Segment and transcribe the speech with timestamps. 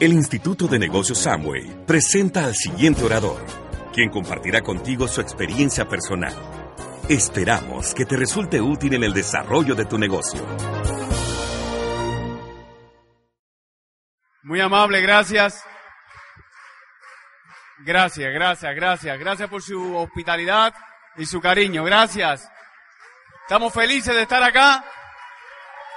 [0.00, 3.46] El Instituto de Negocios Samway presenta al siguiente orador,
[3.92, 6.34] quien compartirá contigo su experiencia personal.
[7.08, 10.44] Esperamos que te resulte útil en el desarrollo de tu negocio.
[14.42, 15.64] Muy amable, gracias.
[17.86, 19.18] Gracias, gracias, gracias.
[19.18, 20.74] Gracias por su hospitalidad
[21.16, 21.84] y su cariño.
[21.84, 22.50] Gracias.
[23.42, 24.84] Estamos felices de estar acá.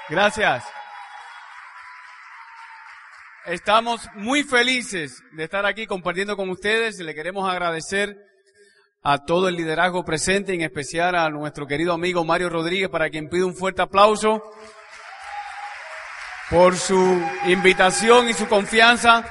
[0.08, 0.77] Gracias.
[3.48, 8.18] Estamos muy felices de estar aquí compartiendo con ustedes le queremos agradecer
[9.02, 13.30] a todo el liderazgo presente, en especial a nuestro querido amigo Mario Rodríguez, para quien
[13.30, 14.44] pido un fuerte aplauso
[16.50, 19.26] por su invitación y su confianza.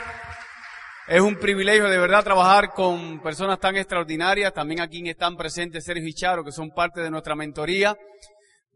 [1.07, 4.55] Es un privilegio de verdad trabajar con personas tan extraordinarias.
[4.55, 7.95] También aquí están presentes Sergio y Charo, que son parte de nuestra mentoría.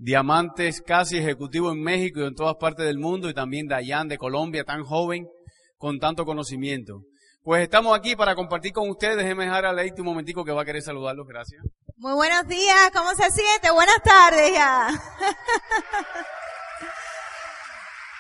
[0.03, 3.29] Diamantes casi ejecutivos en México y en todas partes del mundo.
[3.29, 5.29] Y también Dayan de Colombia, tan joven,
[5.77, 7.03] con tanto conocimiento.
[7.43, 9.19] Pues estamos aquí para compartir con ustedes.
[9.19, 11.27] Déjenme dejar a Leite un momentico que va a querer saludarlos.
[11.27, 11.63] Gracias.
[11.97, 12.91] Muy buenos días.
[12.95, 13.71] ¿Cómo se siente?
[13.71, 14.89] Buenas tardes ya.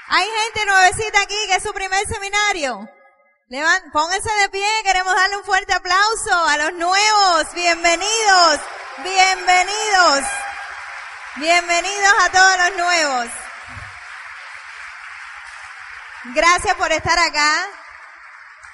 [0.09, 2.87] Hay gente nuevecita aquí que es su primer seminario.
[3.49, 7.47] Levan, pónganse de pie, queremos darle un fuerte aplauso a los nuevos.
[7.55, 8.61] Bienvenidos,
[9.03, 10.21] bienvenidos,
[11.37, 13.27] bienvenidos a todos los nuevos.
[16.35, 17.67] Gracias por estar acá.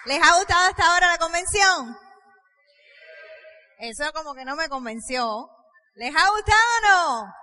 [0.04, 1.98] ¿Les ha gustado hasta ahora la convención?
[3.78, 5.50] Eso como que no me convenció.
[5.94, 7.34] ¿Les ha gustado o no?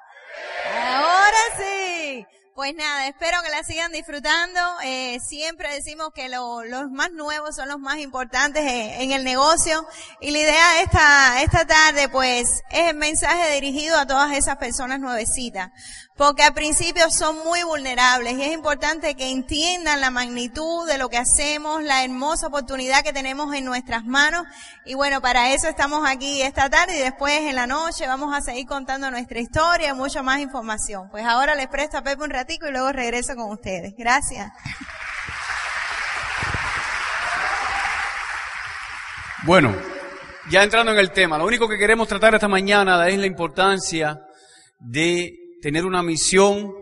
[0.76, 2.26] Ahora sí.
[2.56, 4.60] Pues nada, espero que la sigan disfrutando.
[4.84, 9.24] Eh, siempre decimos que lo, los más nuevos son los más importantes en, en, el
[9.24, 9.88] negocio.
[10.22, 14.58] Y la idea de esta, esta tarde, pues, es el mensaje dirigido a todas esas
[14.58, 15.72] personas nuevecitas.
[16.16, 21.10] Porque al principio son muy vulnerables y es importante que entiendan la magnitud de lo
[21.10, 24.44] que hacemos, la hermosa oportunidad que tenemos en nuestras manos.
[24.86, 28.42] Y bueno, para eso estamos aquí esta tarde y después en la noche vamos a
[28.42, 31.10] seguir contando nuestra historia y mucha más información.
[31.10, 33.96] Pues ahora les presto a Pepe un ratico y luego regreso con ustedes.
[33.98, 34.52] Gracias.
[39.46, 39.76] Bueno,
[40.52, 44.22] ya entrando en el tema, lo único que queremos tratar esta mañana es la importancia
[44.80, 46.74] de tener una misión,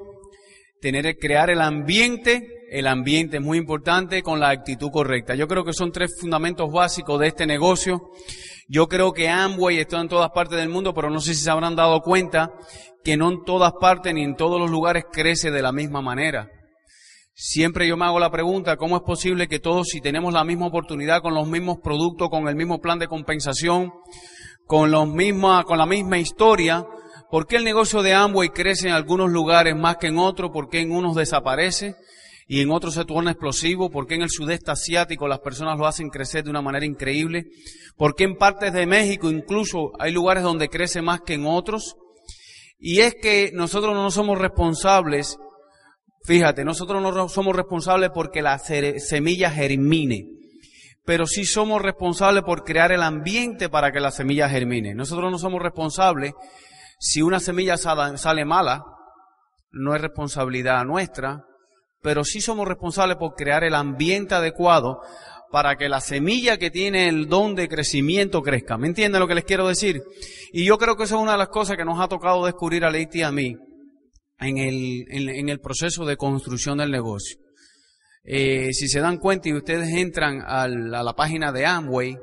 [0.81, 5.35] tener, crear el ambiente, el ambiente es muy importante con la actitud correcta.
[5.35, 8.09] Yo creo que son tres fundamentos básicos de este negocio.
[8.67, 11.51] Yo creo que Amway está en todas partes del mundo, pero no sé si se
[11.51, 12.53] habrán dado cuenta
[13.03, 16.49] que no en todas partes ni en todos los lugares crece de la misma manera.
[17.35, 20.65] Siempre yo me hago la pregunta, ¿cómo es posible que todos, si tenemos la misma
[20.65, 23.91] oportunidad con los mismos productos, con el mismo plan de compensación,
[24.65, 26.83] con los misma, con la misma historia,
[27.31, 30.51] ¿Por qué el negocio de Amway crece en algunos lugares más que en otros?
[30.51, 31.95] ¿Por qué en unos desaparece
[32.45, 33.89] y en otros se torna explosivo?
[33.89, 37.45] ¿Por qué en el sudeste asiático las personas lo hacen crecer de una manera increíble?
[37.95, 41.95] ¿Por qué en partes de México incluso hay lugares donde crece más que en otros?
[42.77, 45.37] Y es que nosotros no somos responsables,
[46.25, 50.27] fíjate, nosotros no somos responsables porque la semilla germine
[51.03, 54.93] pero sí somos responsables por crear el ambiente para que la semilla germine.
[54.93, 56.33] Nosotros no somos responsables
[57.03, 58.85] si una semilla sale mala,
[59.71, 61.43] no es responsabilidad nuestra,
[61.99, 65.01] pero sí somos responsables por crear el ambiente adecuado
[65.49, 68.77] para que la semilla que tiene el don de crecimiento crezca.
[68.77, 70.03] ¿Me entienden lo que les quiero decir?
[70.53, 72.85] Y yo creo que esa es una de las cosas que nos ha tocado descubrir
[72.85, 73.57] a Leite y a mí
[74.37, 77.39] en el, en, el proceso de construcción del negocio.
[78.23, 82.15] Eh, si se dan cuenta y ustedes entran a la página de Amway,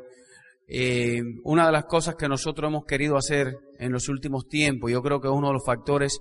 [0.68, 5.02] eh, una de las cosas que nosotros hemos querido hacer en los últimos tiempos, yo
[5.02, 6.20] creo que es uno de los factores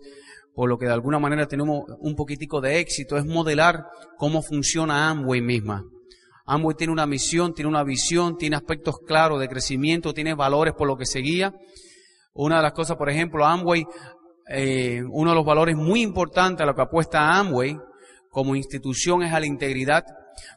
[0.57, 3.85] por lo que de alguna manera tenemos un poquitico de éxito, es modelar
[4.17, 5.83] cómo funciona Amway misma.
[6.47, 10.87] Amway tiene una misión, tiene una visión, tiene aspectos claros de crecimiento, tiene valores por
[10.87, 11.53] lo que se guía.
[12.33, 13.85] Una de las cosas, por ejemplo, Amway,
[14.49, 17.77] eh, uno de los valores muy importantes a lo que apuesta Amway
[18.31, 20.05] como institución es a la integridad.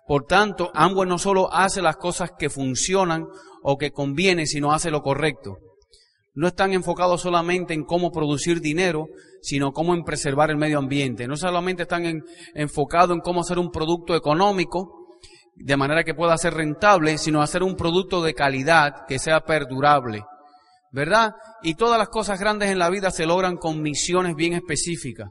[0.07, 3.27] Por tanto, Amway no solo hace las cosas que funcionan
[3.62, 5.59] o que conviene, sino hace lo correcto.
[6.34, 9.09] No están enfocados solamente en cómo producir dinero,
[9.42, 11.27] sino cómo en preservar el medio ambiente.
[11.27, 12.22] No solamente están
[12.54, 15.01] enfocados en cómo hacer un producto económico,
[15.57, 20.24] de manera que pueda ser rentable, sino hacer un producto de calidad que sea perdurable.
[20.92, 21.34] ¿Verdad?
[21.62, 25.28] Y todas las cosas grandes en la vida se logran con misiones bien específicas.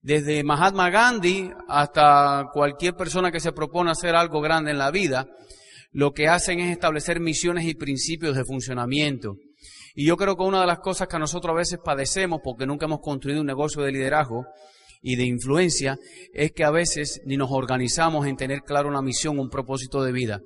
[0.00, 5.26] Desde Mahatma Gandhi hasta cualquier persona que se propone hacer algo grande en la vida,
[5.90, 9.36] lo que hacen es establecer misiones y principios de funcionamiento.
[9.94, 12.86] Y yo creo que una de las cosas que nosotros a veces padecemos, porque nunca
[12.86, 14.44] hemos construido un negocio de liderazgo,
[15.00, 15.98] y de influencia
[16.32, 20.12] es que a veces ni nos organizamos en tener claro una misión, un propósito de
[20.12, 20.40] vida.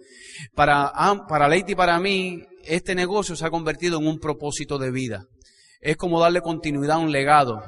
[0.55, 0.93] Para,
[1.29, 5.25] para Leite y para mí, este negocio se ha convertido en un propósito de vida.
[5.81, 7.63] Es como darle continuidad a un legado.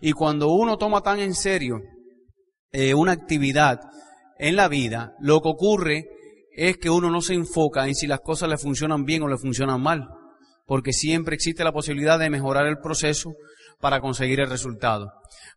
[0.00, 1.80] Y cuando uno toma tan en serio
[2.72, 3.80] eh, una actividad
[4.38, 6.08] en la vida, lo que ocurre
[6.68, 9.38] es que uno no se enfoca en si las cosas le funcionan bien o le
[9.38, 10.10] funcionan mal,
[10.66, 13.32] porque siempre existe la posibilidad de mejorar el proceso
[13.80, 15.10] para conseguir el resultado.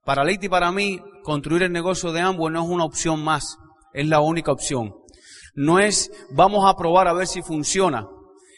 [0.05, 3.57] Para Leite y para mí, construir el negocio de ambos no es una opción más,
[3.93, 4.95] es la única opción.
[5.55, 8.07] No es vamos a probar a ver si funciona,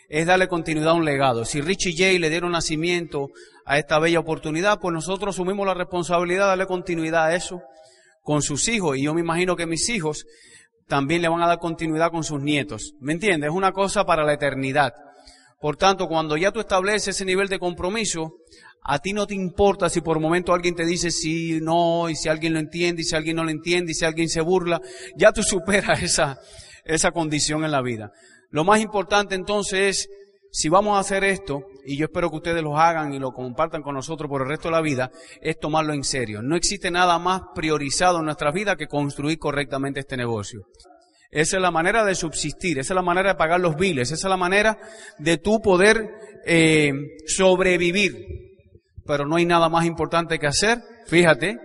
[0.07, 1.45] es darle continuidad a un legado.
[1.45, 3.29] Si Richie Jay le dieron nacimiento
[3.65, 7.59] a esta bella oportunidad, pues nosotros asumimos la responsabilidad de darle continuidad a eso
[8.21, 8.97] con sus hijos.
[8.97, 10.27] Y yo me imagino que mis hijos
[10.87, 12.93] también le van a dar continuidad con sus nietos.
[12.99, 13.49] ¿Me entiendes?
[13.49, 14.93] Es una cosa para la eternidad.
[15.59, 18.33] Por tanto, cuando ya tú estableces ese nivel de compromiso,
[18.83, 22.29] a ti no te importa si por momento alguien te dice sí, no, y si
[22.29, 24.79] alguien lo entiende, y si alguien no lo entiende, y si alguien se burla,
[25.17, 26.39] ya tú superas esa,
[26.83, 28.11] esa condición en la vida.
[28.49, 30.09] Lo más importante entonces es,
[30.51, 33.81] si vamos a hacer esto, y yo espero que ustedes lo hagan y lo compartan
[33.81, 35.11] con nosotros por el resto de la vida,
[35.41, 36.41] es tomarlo en serio.
[36.41, 40.61] No existe nada más priorizado en nuestra vida que construir correctamente este negocio.
[41.31, 44.27] Esa es la manera de subsistir, esa es la manera de pagar los biles, esa
[44.27, 44.77] es la manera
[45.19, 46.09] de tú poder
[46.45, 46.93] eh,
[47.27, 48.45] sobrevivir
[49.05, 51.57] pero no hay nada más importante que hacer, fíjate,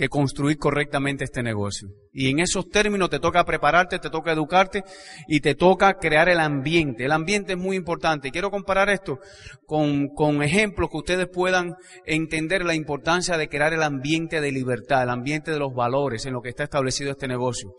[0.00, 1.88] que construir correctamente este negocio.
[2.10, 4.82] Y en esos términos te toca prepararte, te toca educarte
[5.28, 7.04] y te toca crear el ambiente.
[7.04, 8.30] El ambiente es muy importante.
[8.30, 9.18] quiero comparar esto
[9.66, 11.74] con, con ejemplos que ustedes puedan
[12.06, 16.32] entender la importancia de crear el ambiente de libertad, el ambiente de los valores en
[16.32, 17.74] lo que está establecido este negocio.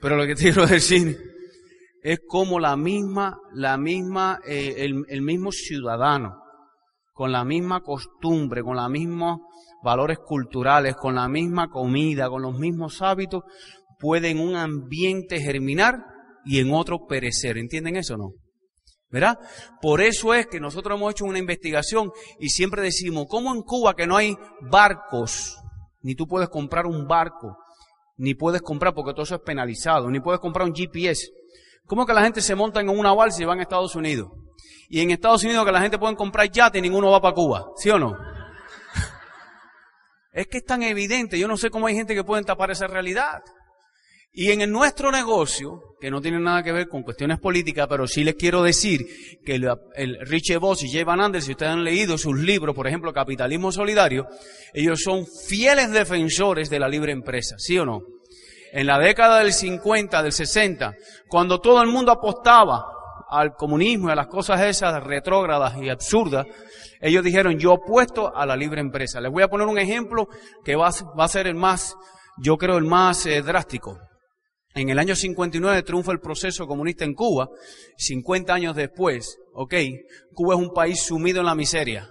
[0.00, 1.18] Pero lo que quiero decir
[2.02, 6.40] es como la misma, la misma, eh, el, el mismo ciudadano
[7.12, 9.40] con la misma costumbre, con los mismos
[9.84, 13.42] valores culturales, con la misma comida, con los mismos hábitos,
[14.00, 15.98] puede un ambiente germinar
[16.44, 17.58] y en otro perecer.
[17.58, 18.30] ¿Entienden eso o no?
[19.10, 19.38] ¿Verdad?
[19.80, 22.10] Por eso es que nosotros hemos hecho una investigación
[22.40, 25.56] y siempre decimos, ¿cómo en Cuba que no hay barcos?
[26.00, 27.56] Ni tú puedes comprar un barco,
[28.16, 31.28] ni puedes comprar, porque todo eso es penalizado, ni puedes comprar un GPS.
[31.86, 34.30] ¿Cómo que la gente se monta en una balsa y van a Estados Unidos?
[34.88, 37.66] Y en Estados Unidos que la gente puede comprar yate y ninguno va para Cuba.
[37.76, 38.16] ¿Sí o no?
[40.34, 41.38] Es que es tan evidente.
[41.38, 43.42] Yo no sé cómo hay gente que puede tapar esa realidad.
[44.36, 48.24] Y en nuestro negocio, que no tiene nada que ver con cuestiones políticas, pero sí
[48.24, 49.06] les quiero decir
[49.46, 52.74] que el, el Richie Voss y Jay Van Anders, si ustedes han leído sus libros,
[52.74, 54.26] por ejemplo, Capitalismo Solidario,
[54.72, 58.02] ellos son fieles defensores de la libre empresa, ¿sí o no?
[58.72, 60.96] En la década del 50, del 60,
[61.28, 62.86] cuando todo el mundo apostaba
[63.30, 66.44] al comunismo y a las cosas esas retrógradas y absurdas,
[67.00, 69.20] ellos dijeron, yo opuesto a la libre empresa.
[69.20, 70.28] Les voy a poner un ejemplo
[70.64, 71.96] que va, a ser el más,
[72.38, 73.98] yo creo, el más eh, drástico.
[74.74, 77.48] En el año 59 triunfa el proceso comunista en Cuba.
[77.96, 79.74] 50 años después, ok,
[80.32, 82.10] Cuba es un país sumido en la miseria.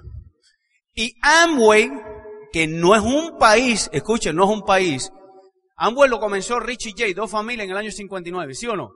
[0.96, 1.90] Y Amway,
[2.52, 5.12] que no es un país, escuchen, no es un país.
[5.76, 8.92] Amway lo comenzó Richie J, dos familias en el año 59, ¿sí o no?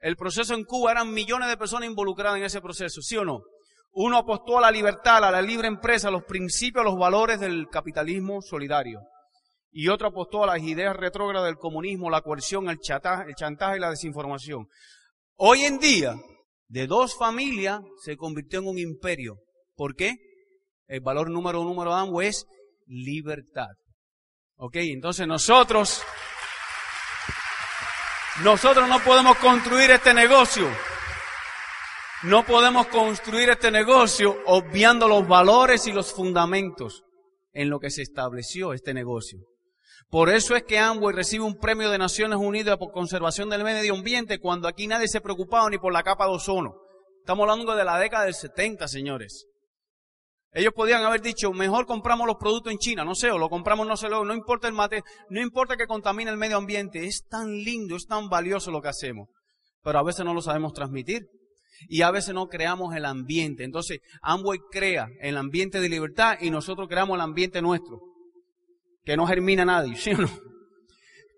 [0.00, 3.42] El proceso en Cuba eran millones de personas involucradas en ese proceso, ¿sí o no?
[3.94, 7.38] Uno apostó a la libertad, a la libre empresa, a los principios, a los valores
[7.40, 9.00] del capitalismo solidario.
[9.70, 13.90] Y otro apostó a las ideas retrógradas del comunismo, la coerción, el chantaje, y la
[13.90, 14.66] desinformación.
[15.36, 16.14] Hoy en día,
[16.68, 19.36] de dos familias se convirtió en un imperio.
[19.74, 20.16] ¿Por qué?
[20.86, 22.46] El valor número número de ambos es
[22.86, 23.68] libertad.
[24.56, 24.76] ¿Ok?
[24.76, 26.02] Entonces nosotros
[28.42, 30.66] nosotros no podemos construir este negocio.
[32.24, 37.02] No podemos construir este negocio obviando los valores y los fundamentos
[37.52, 39.40] en lo que se estableció este negocio.
[40.08, 43.92] Por eso es que Amway recibe un premio de Naciones Unidas por conservación del medio
[43.92, 46.76] ambiente cuando aquí nadie se preocupaba ni por la capa de ozono.
[47.18, 49.48] Estamos hablando de la década del 70, señores.
[50.52, 53.84] Ellos podían haber dicho, mejor compramos los productos en China, no sé, o lo compramos
[53.84, 57.50] no sé, no importa el mate, no importa que contamine el medio ambiente, es tan
[57.50, 59.28] lindo, es tan valioso lo que hacemos,
[59.82, 61.22] pero a veces no lo sabemos transmitir
[61.88, 63.64] y a veces no creamos el ambiente.
[63.64, 68.00] Entonces, Amway crea el ambiente de libertad y nosotros creamos el ambiente nuestro,
[69.04, 70.30] que no germina nadie, ¿sí o no?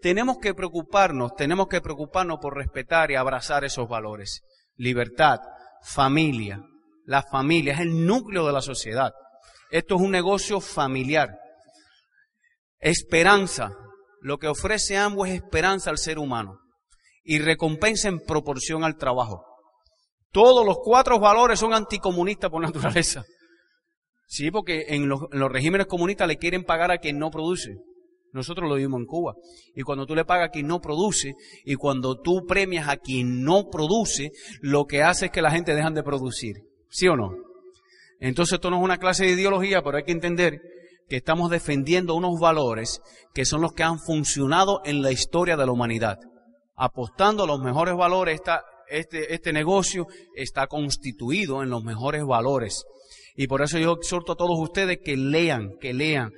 [0.01, 4.43] Tenemos que preocuparnos, tenemos que preocuparnos por respetar y abrazar esos valores.
[4.77, 5.39] Libertad,
[5.83, 6.61] familia,
[7.07, 9.13] la familia, es el núcleo de la sociedad.
[9.71, 11.39] Esto es un negocio familiar.
[12.81, 13.73] Esperanza.
[14.21, 16.59] Lo que ofrece ambos es esperanza al ser humano
[17.25, 19.54] y recompensa en proporción al trabajo.
[20.35, 23.23] Todos los cuatro valores son anticomunistas por naturaleza.
[24.27, 27.77] Sí, porque en los, en los regímenes comunistas le quieren pagar a quien no produce.
[28.33, 29.35] Nosotros lo vimos en Cuba.
[29.77, 33.45] Y cuando tú le pagas a quien no produce y cuando tú premias a quien
[33.45, 36.57] no produce, lo que hace es que la gente dejan de producir.
[36.89, 37.31] ¿Sí o no?
[38.19, 40.61] Entonces esto no es una clase de ideología, pero hay que entender
[41.09, 43.01] que estamos defendiendo unos valores
[43.35, 46.19] que son los que han funcionado en la historia de la humanidad.
[46.75, 48.35] Apostando a los mejores valores,
[48.89, 52.85] este, este negocio está constituido en los mejores valores.
[53.37, 56.33] Y por eso yo exhorto a todos ustedes que lean, que lean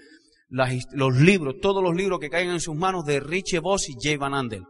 [0.48, 4.16] los libros, todos los libros que caigan en sus manos de Richie Voss y Jay
[4.16, 4.64] Van Andel.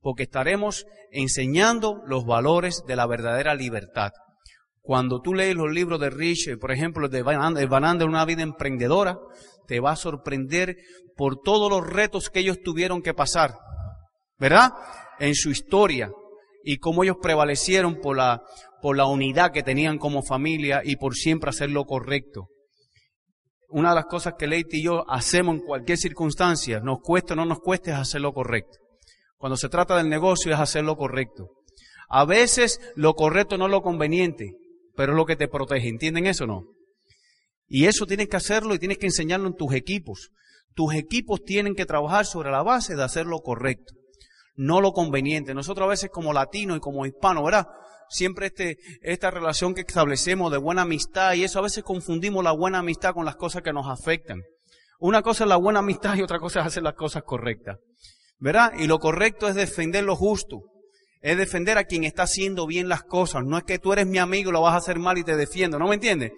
[0.00, 4.12] Porque estaremos enseñando los valores de la verdadera libertad.
[4.80, 9.18] Cuando tú lees los libros de Rich, por ejemplo, de Van Andel, Una vida emprendedora,
[9.66, 10.78] te va a sorprender
[11.16, 13.54] por todos los retos que ellos tuvieron que pasar,
[14.38, 14.72] ¿verdad?
[15.18, 16.10] En su historia
[16.64, 18.42] y cómo ellos prevalecieron por la,
[18.80, 22.48] por la unidad que tenían como familia y por siempre hacer lo correcto.
[23.68, 27.36] Una de las cosas que Leite y yo hacemos en cualquier circunstancia, nos cueste o
[27.36, 28.78] no nos cueste, es hacer lo correcto.
[29.36, 31.48] Cuando se trata del negocio es hacer lo correcto.
[32.08, 34.56] A veces lo correcto no es lo conveniente,
[34.96, 35.88] pero es lo que te protege.
[35.88, 36.64] ¿Entienden eso o no?
[37.68, 40.30] Y eso tienes que hacerlo y tienes que enseñarlo en tus equipos.
[40.74, 43.94] Tus equipos tienen que trabajar sobre la base de hacer lo correcto,
[44.60, 45.54] no lo conveniente.
[45.54, 47.66] Nosotros a veces como latinos y como hispanos, ¿verdad?
[48.08, 52.52] Siempre este, esta relación que establecemos de buena amistad y eso a veces confundimos la
[52.52, 54.42] buena amistad con las cosas que nos afectan.
[54.98, 57.78] Una cosa es la buena amistad y otra cosa es hacer las cosas correctas.
[58.38, 58.72] ¿Verdad?
[58.78, 60.62] Y lo correcto es defender lo justo
[61.22, 63.44] es defender a quien está haciendo bien las cosas.
[63.44, 65.78] No es que tú eres mi amigo lo vas a hacer mal y te defiendo.
[65.78, 66.32] ¿No me entiendes?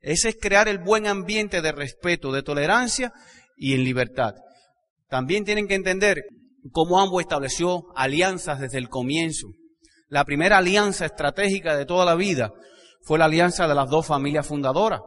[0.00, 3.12] Ese es crear el buen ambiente de respeto, de tolerancia
[3.56, 4.34] y en libertad.
[5.08, 6.24] También tienen que entender
[6.70, 9.48] cómo ambos estableció alianzas desde el comienzo.
[10.08, 12.52] La primera alianza estratégica de toda la vida
[13.02, 15.00] fue la alianza de las dos familias fundadoras.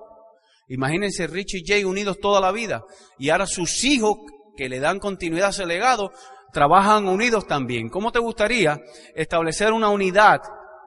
[0.68, 2.84] Imagínense Rich y Jay unidos toda la vida
[3.20, 4.18] y ahora sus hijos
[4.58, 6.12] que le dan continuidad a ese legado
[6.52, 7.90] trabajan unidos también.
[7.90, 8.80] ¿Cómo te gustaría
[9.14, 10.42] establecer una unidad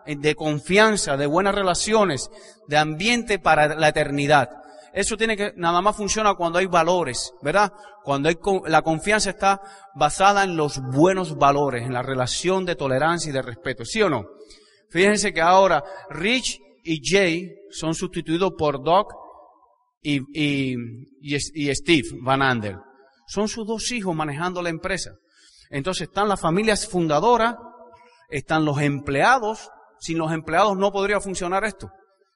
[0.07, 2.31] de confianza, de buenas relaciones,
[2.67, 4.49] de ambiente para la eternidad?
[4.93, 7.73] Eso tiene que, nada más funciona cuando hay valores, ¿verdad?
[8.03, 9.61] Cuando hay, la confianza está
[9.95, 14.09] basada en los buenos valores, en la relación de tolerancia y de respeto, ¿sí o
[14.09, 14.25] no?
[14.91, 19.13] Fíjense que ahora Rich y Jay son sustituidos por Doc
[20.03, 22.77] y, y, Steve Van Ander.
[23.27, 25.13] Son sus dos hijos manejando la empresa.
[25.71, 27.57] Entonces están las familias fundadoras,
[28.31, 29.71] están los empleados.
[30.01, 31.91] Sin los empleados no podría funcionar esto.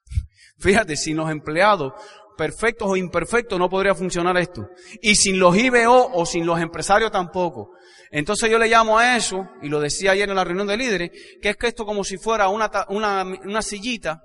[0.59, 1.93] Fíjate, sin los empleados,
[2.37, 4.69] perfectos o imperfectos, no podría funcionar esto.
[5.01, 7.71] Y sin los IBO o sin los empresarios tampoco.
[8.11, 11.11] Entonces yo le llamo a eso, y lo decía ayer en la reunión de líderes,
[11.41, 14.23] que es que esto como si fuera una, una, una sillita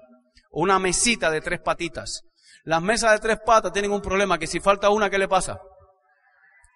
[0.51, 2.23] o una mesita de tres patitas.
[2.63, 5.57] Las mesas de tres patas tienen un problema, que si falta una, ¿qué le pasa?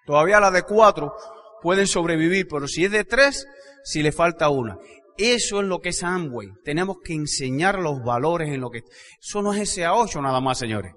[0.06, 1.12] Todavía la de cuatro
[1.60, 3.46] pueden sobrevivir, pero si es de tres,
[3.84, 4.78] si le falta una.
[5.18, 6.48] Eso es lo que es Amway.
[6.64, 8.82] Tenemos que enseñar los valores en lo que...
[9.20, 10.94] Eso no es SA8 nada más, señores.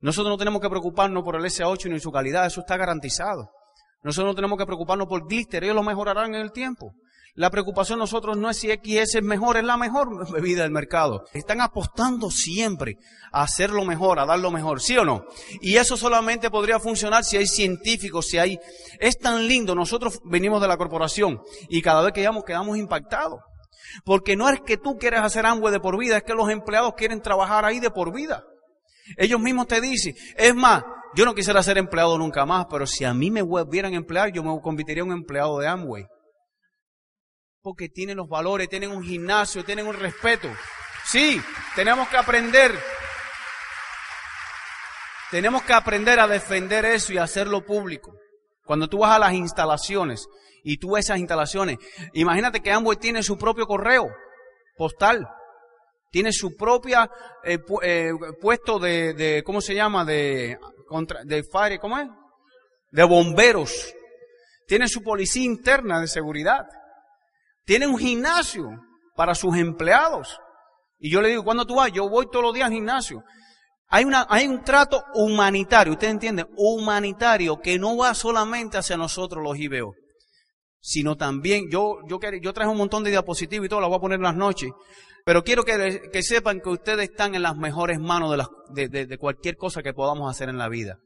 [0.00, 3.50] Nosotros no tenemos que preocuparnos por el SA8 ni su calidad, eso está garantizado.
[4.02, 6.94] Nosotros no tenemos que preocuparnos por glitter, ellos lo mejorarán en el tiempo.
[7.34, 11.24] La preocupación nosotros no es si XS es mejor, es la mejor bebida del mercado.
[11.32, 12.96] Están apostando siempre
[13.30, 15.24] a hacer lo mejor, a dar lo mejor, ¿sí o no?
[15.60, 18.58] Y eso solamente podría funcionar si hay científicos, si hay...
[18.98, 23.40] Es tan lindo, nosotros venimos de la corporación y cada vez que llegamos quedamos impactados.
[24.04, 26.94] Porque no es que tú quieras hacer hambre de por vida, es que los empleados
[26.96, 28.44] quieren trabajar ahí de por vida.
[29.16, 30.84] Ellos mismos te dicen, es más,
[31.14, 34.32] yo no quisiera ser empleado nunca más, pero si a mí me volvieran a emplear,
[34.32, 36.06] yo me convertiría en un empleado de Amway
[37.68, 40.48] porque tienen los valores, tienen un gimnasio, tienen un respeto.
[41.04, 41.38] Sí,
[41.74, 42.72] tenemos que aprender.
[45.30, 48.14] Tenemos que aprender a defender eso y hacerlo público.
[48.64, 50.26] Cuando tú vas a las instalaciones
[50.64, 51.76] y tú esas instalaciones,
[52.14, 54.06] imagínate que Amway tiene su propio correo
[54.76, 55.28] postal,
[56.10, 57.10] tiene su propia
[57.44, 60.04] eh, eh, puesto de, ¿cómo se llama?
[60.04, 60.58] De,
[61.24, 62.08] de fire, ¿cómo es?
[62.90, 63.94] De bomberos.
[64.66, 66.66] Tiene su policía interna de seguridad.
[67.64, 68.70] Tiene un gimnasio
[69.14, 70.38] para sus empleados.
[70.98, 71.92] Y yo le digo, ¿cuándo tú vas?
[71.92, 73.22] Yo voy todos los días al gimnasio.
[73.90, 76.46] Hay, una, hay un trato humanitario, ¿usted entiende?
[76.56, 79.94] Humanitario que no va solamente hacia nosotros los IBO,
[80.78, 84.00] sino también, yo, yo, yo traje un montón de diapositivas y todo, las voy a
[84.00, 84.70] poner en las noches,
[85.28, 88.48] pero quiero que, que sepan que ustedes están en las mejores manos de, las,
[88.90, 91.00] de, cualquier cosa que podamos hacer en la vida.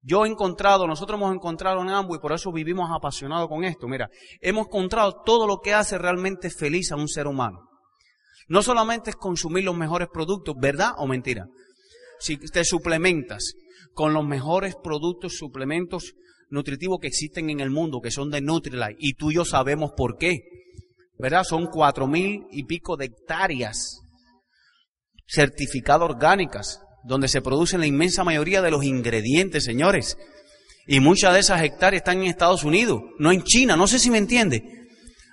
[0.00, 3.86] Yo he encontrado, nosotros hemos encontrado en ambos y por eso vivimos apasionados con esto.
[3.86, 4.08] Mira,
[4.40, 7.68] hemos encontrado todo lo que hace realmente feliz a un ser humano.
[8.48, 11.44] No solamente es consumir los mejores productos, ¿verdad o mentira?
[12.20, 13.56] Si te suplementas
[13.92, 16.14] con los mejores productos, suplementos
[16.48, 19.92] nutritivos que existen en el mundo, que son de Nutrilite, y tú y yo sabemos
[19.94, 20.63] por qué.
[21.18, 21.44] ¿Verdad?
[21.44, 24.00] Son cuatro mil y pico de hectáreas
[25.26, 30.16] certificadas orgánicas, donde se producen la inmensa mayoría de los ingredientes, señores.
[30.86, 33.76] Y muchas de esas hectáreas están en Estados Unidos, no en China.
[33.76, 34.62] No sé si me entiende.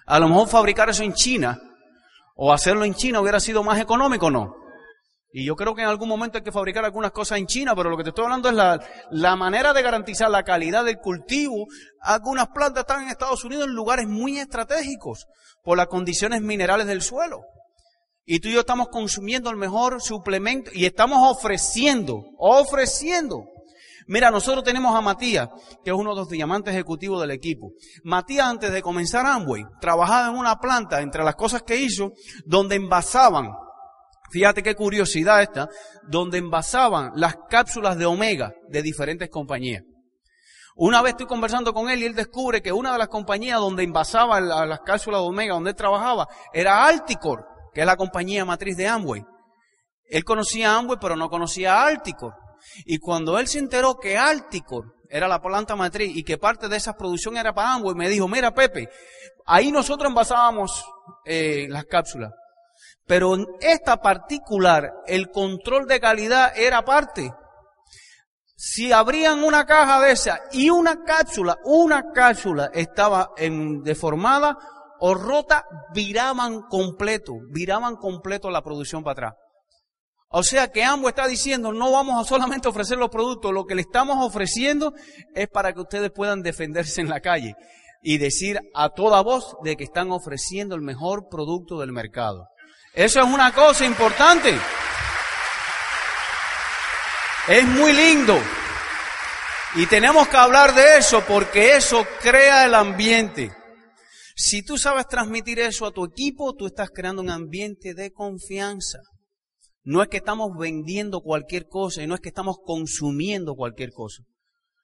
[0.06, 1.60] A lo mejor fabricar eso en China
[2.36, 4.61] o hacerlo en China hubiera sido más económico, ¿no?
[5.34, 7.90] Y yo creo que en algún momento hay que fabricar algunas cosas en China, pero
[7.90, 8.80] lo que te estoy hablando es la,
[9.12, 11.68] la manera de garantizar la calidad del cultivo.
[12.02, 15.28] Algunas plantas están en Estados Unidos en lugares muy estratégicos
[15.64, 17.42] por las condiciones minerales del suelo.
[18.26, 23.46] Y tú y yo estamos consumiendo el mejor suplemento y estamos ofreciendo, ofreciendo.
[24.08, 25.48] Mira, nosotros tenemos a Matías,
[25.84, 27.72] que es uno de los diamantes ejecutivos del equipo.
[28.04, 32.12] Matías, antes de comenzar Amway, trabajaba en una planta, entre las cosas que hizo,
[32.46, 33.52] donde envasaban
[34.32, 35.70] Fíjate qué curiosidad esta,
[36.08, 39.84] donde envasaban las cápsulas de omega de diferentes compañías.
[40.76, 43.84] Una vez estoy conversando con él y él descubre que una de las compañías donde
[43.84, 48.78] envasaba las cápsulas de omega, donde él trabajaba, era Alticor, que es la compañía matriz
[48.78, 49.24] de Amway.
[50.06, 52.34] Él conocía a Amway, pero no conocía Alticor.
[52.86, 56.78] Y cuando él se enteró que Alticor era la planta matriz y que parte de
[56.78, 58.88] esa producción era para Amway, me dijo, mira Pepe,
[59.46, 60.86] ahí nosotros envasábamos
[61.26, 62.32] eh, las cápsulas.
[63.06, 67.32] Pero en esta particular, el control de calidad era aparte.
[68.56, 74.58] Si abrían una caja de esa y una cápsula, una cápsula estaba en, deformada
[75.00, 79.34] o rota, viraban completo, viraban completo la producción para atrás.
[80.30, 83.76] O sea que ambos está diciendo, no vamos a solamente ofrecer los productos, lo que
[83.76, 84.94] le estamos ofreciendo
[85.36, 87.56] es para que ustedes puedan defenderse en la calle
[88.02, 92.48] y decir a toda voz de que están ofreciendo el mejor producto del mercado.
[92.94, 94.58] Eso es una cosa importante.
[97.48, 98.38] Es muy lindo.
[99.76, 103.56] Y tenemos que hablar de eso porque eso crea el ambiente.
[104.36, 109.00] Si tú sabes transmitir eso a tu equipo, tú estás creando un ambiente de confianza.
[109.84, 114.24] No es que estamos vendiendo cualquier cosa y no es que estamos consumiendo cualquier cosa.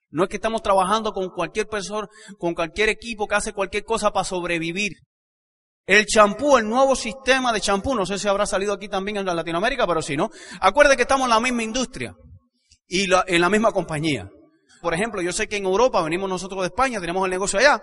[0.09, 2.07] No es que estamos trabajando con cualquier persona,
[2.39, 4.93] con cualquier equipo que hace cualquier cosa para sobrevivir.
[5.87, 9.25] El champú, el nuevo sistema de champú, no sé si habrá salido aquí también en
[9.25, 12.13] Latinoamérica, pero si no, acuerde que estamos en la misma industria
[12.89, 14.29] y en la misma compañía.
[14.81, 17.81] Por ejemplo, yo sé que en Europa, venimos nosotros de España, tenemos el negocio allá,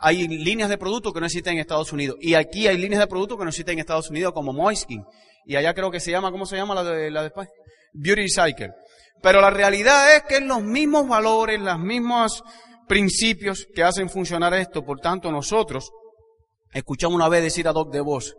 [0.00, 2.18] hay líneas de productos que no existen en Estados Unidos.
[2.20, 5.02] Y aquí hay líneas de productos que no existen en Estados Unidos, como Moiskin.
[5.46, 7.48] Y allá creo que se llama, ¿cómo se llama la de, la de España?
[7.94, 8.70] Beauty Cycle.
[9.22, 12.44] Pero la realidad es que es los mismos valores, los mismos
[12.86, 14.84] principios que hacen funcionar esto.
[14.84, 15.90] Por tanto, nosotros
[16.72, 18.36] Escuchamos una vez decir a Doc de Vos,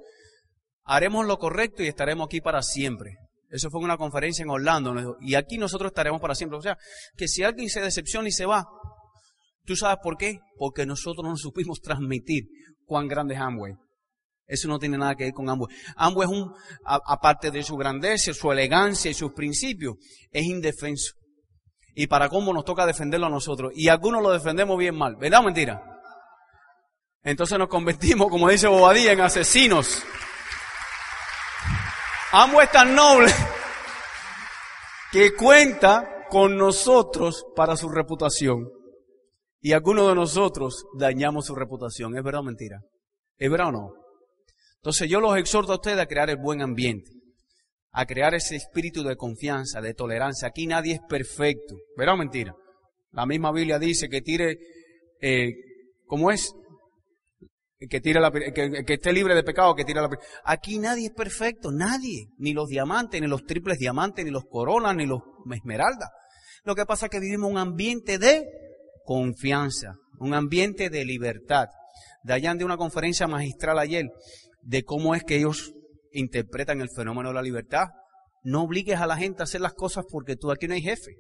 [0.84, 3.18] haremos lo correcto y estaremos aquí para siempre.
[3.50, 5.18] Eso fue en una conferencia en Orlando.
[5.20, 6.58] Y aquí nosotros estaremos para siempre.
[6.58, 6.78] O sea,
[7.18, 8.66] que si alguien se decepciona y se va,
[9.66, 10.40] ¿tú sabes por qué?
[10.58, 12.46] Porque nosotros no supimos transmitir
[12.86, 13.74] cuán grande es Amway.
[14.48, 15.74] Eso no tiene nada que ver con Amway.
[15.98, 16.54] Amway es un,
[16.86, 19.96] aparte de su grandeza, su elegancia y sus principios,
[20.32, 21.14] es indefenso.
[21.94, 23.74] Y para cómo nos toca defenderlo a nosotros.
[23.76, 25.18] Y algunos lo defendemos bien mal.
[25.18, 25.84] ¿Verdad o mentira?
[27.24, 30.04] Entonces nos convertimos, como dice Bobadilla, en asesinos.
[32.32, 33.32] Amo es tan noble
[35.12, 38.70] que cuenta con nosotros para su reputación.
[39.60, 42.18] Y algunos de nosotros dañamos su reputación.
[42.18, 42.80] ¿Es verdad o mentira?
[43.38, 43.94] ¿Es verdad o no?
[44.78, 47.12] Entonces yo los exhorto a ustedes a crear el buen ambiente,
[47.92, 50.48] a crear ese espíritu de confianza, de tolerancia.
[50.48, 51.76] Aquí nadie es perfecto.
[51.96, 52.56] ¿Verdad o mentira?
[53.12, 54.58] La misma Biblia dice que tire,
[55.20, 55.54] eh,
[56.08, 56.56] ¿cómo es?
[57.90, 58.52] Que, tire la, que,
[58.86, 60.10] que, esté libre de pecado, que tire la
[60.44, 62.28] Aquí nadie es perfecto, nadie.
[62.38, 66.10] Ni los diamantes, ni los triples diamantes, ni los coronas, ni los esmeraldas.
[66.64, 68.46] Lo que pasa es que vivimos un ambiente de
[69.04, 71.68] confianza, un ambiente de libertad.
[72.28, 74.06] Allá de una conferencia magistral ayer
[74.62, 75.74] de cómo es que ellos
[76.12, 77.88] interpretan el fenómeno de la libertad.
[78.44, 81.16] No obligues a la gente a hacer las cosas porque tú aquí no hay jefe.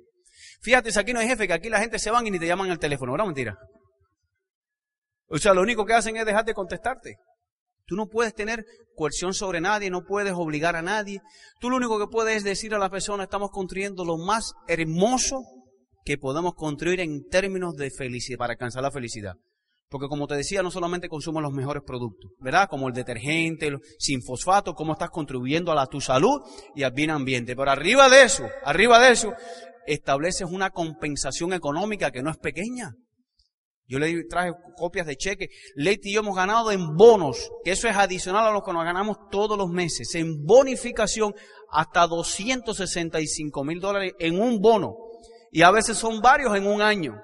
[0.61, 2.45] Fíjate, si aquí no hay jefe, que aquí la gente se van y ni te
[2.45, 3.57] llaman al teléfono, ¿verdad mentira?
[5.31, 7.15] O sea, lo único que hacen es dejar de contestarte.
[7.85, 8.65] Tú no puedes tener
[8.95, 11.21] coerción sobre nadie, no puedes obligar a nadie.
[11.59, 15.41] Tú lo único que puedes decir a la persona, estamos construyendo lo más hermoso
[16.03, 19.35] que podemos construir en términos de felicidad, para alcanzar la felicidad.
[19.89, 22.69] Porque como te decía, no solamente consumo los mejores productos, ¿verdad?
[22.69, 26.41] Como el detergente, sin fosfato, cómo estás contribuyendo a la, tu salud
[26.75, 27.55] y al bien ambiente.
[27.57, 29.33] Pero arriba de eso, arriba de eso,
[29.85, 32.93] estableces una compensación económica que no es pequeña.
[33.87, 35.49] Yo le traje copias de cheque.
[35.75, 38.85] Leti y yo hemos ganado en bonos, que eso es adicional a lo que nos
[38.85, 41.33] ganamos todos los meses, en bonificación
[41.69, 44.95] hasta 265 mil dólares en un bono.
[45.51, 47.21] Y a veces son varios en un año.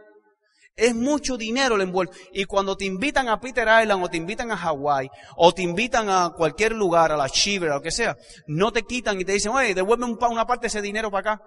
[0.75, 2.15] Es mucho dinero el envuelto.
[2.31, 6.07] Y cuando te invitan a Peter Island o te invitan a Hawái o te invitan
[6.09, 8.15] a cualquier lugar, a la Chiver, lo que sea,
[8.45, 11.43] no te quitan y te dicen, oye, devuelve una parte de ese dinero para acá.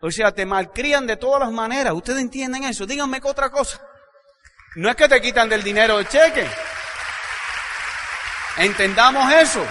[0.00, 1.94] O sea, te malcrían de todas las maneras.
[1.94, 2.86] ¿Ustedes entienden eso?
[2.86, 3.80] Díganme otra cosa.
[4.76, 6.46] No es que te quitan del dinero de cheque.
[8.58, 9.64] Entendamos eso.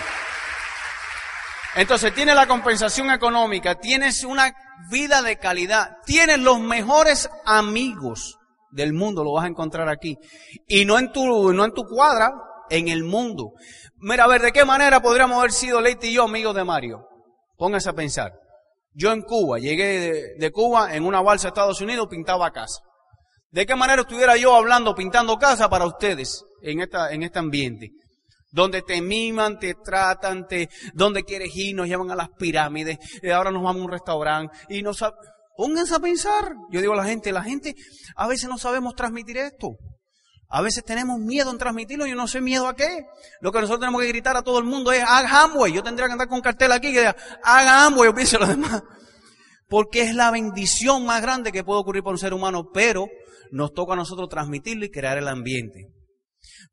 [1.75, 4.55] Entonces, tienes la compensación económica, tienes una
[4.89, 8.39] vida de calidad, tienes los mejores amigos
[8.71, 10.17] del mundo, lo vas a encontrar aquí.
[10.67, 12.31] Y no en tu, no en tu cuadra,
[12.69, 13.53] en el mundo.
[13.97, 17.07] Mira, a ver, ¿de qué manera podríamos haber sido Leite y yo amigos de Mario?
[17.57, 18.44] Póngase a pensar.
[18.97, 22.79] Yo en Cuba, llegué de, Cuba en una balsa a Estados Unidos, pintaba casa.
[23.51, 27.91] ¿De qué manera estuviera yo hablando, pintando casa para ustedes en, esta, en este ambiente?
[28.51, 33.29] Donde te miman, te tratan, te, donde quieres ir, nos llevan a las pirámides, y
[33.31, 35.03] ahora nos vamos a un restaurante y nos,
[35.57, 36.53] pónganse a pensar.
[36.71, 37.75] Yo digo a la gente, la gente,
[38.15, 39.75] a veces no sabemos transmitir esto.
[40.47, 43.05] A veces tenemos miedo en transmitirlo, yo no sé miedo a qué.
[43.41, 45.73] Lo que nosotros tenemos que gritar a todo el mundo es, haga Amway.
[45.73, 48.83] Yo tendría que andar con cartel aquí que diga, haga Amway, o piense lo demás.
[49.67, 53.07] Porque es la bendición más grande que puede ocurrir por un ser humano, pero
[53.51, 55.87] nos toca a nosotros transmitirlo y crear el ambiente.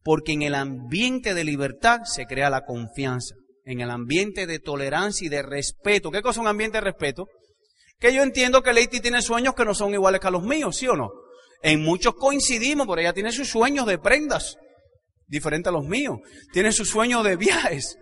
[0.04, 3.34] Porque en el ambiente de libertad se crea la confianza.
[3.64, 6.10] En el ambiente de tolerancia y de respeto.
[6.10, 7.26] ¿Qué cosa es un ambiente de respeto?
[7.98, 10.76] Que yo entiendo que Leiti tiene sueños que no son iguales que a los míos,
[10.76, 11.21] ¿sí o no?
[11.62, 14.56] En muchos coincidimos, por ella tiene sus sueños de prendas,
[15.26, 16.18] diferente a los míos.
[16.52, 17.98] Tiene sus sueños de viajes.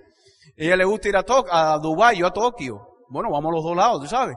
[0.57, 2.81] Ella le gusta ir a, a Dubái, yo a Tokio.
[3.09, 4.37] Bueno, vamos a los dos lados, tú sabes.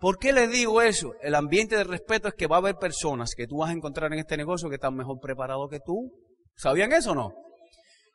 [0.00, 1.14] ¿Por qué les digo eso?
[1.22, 4.12] El ambiente de respeto es que va a haber personas que tú vas a encontrar
[4.12, 6.12] en este negocio que están mejor preparados que tú.
[6.56, 7.32] ¿Sabían eso o no?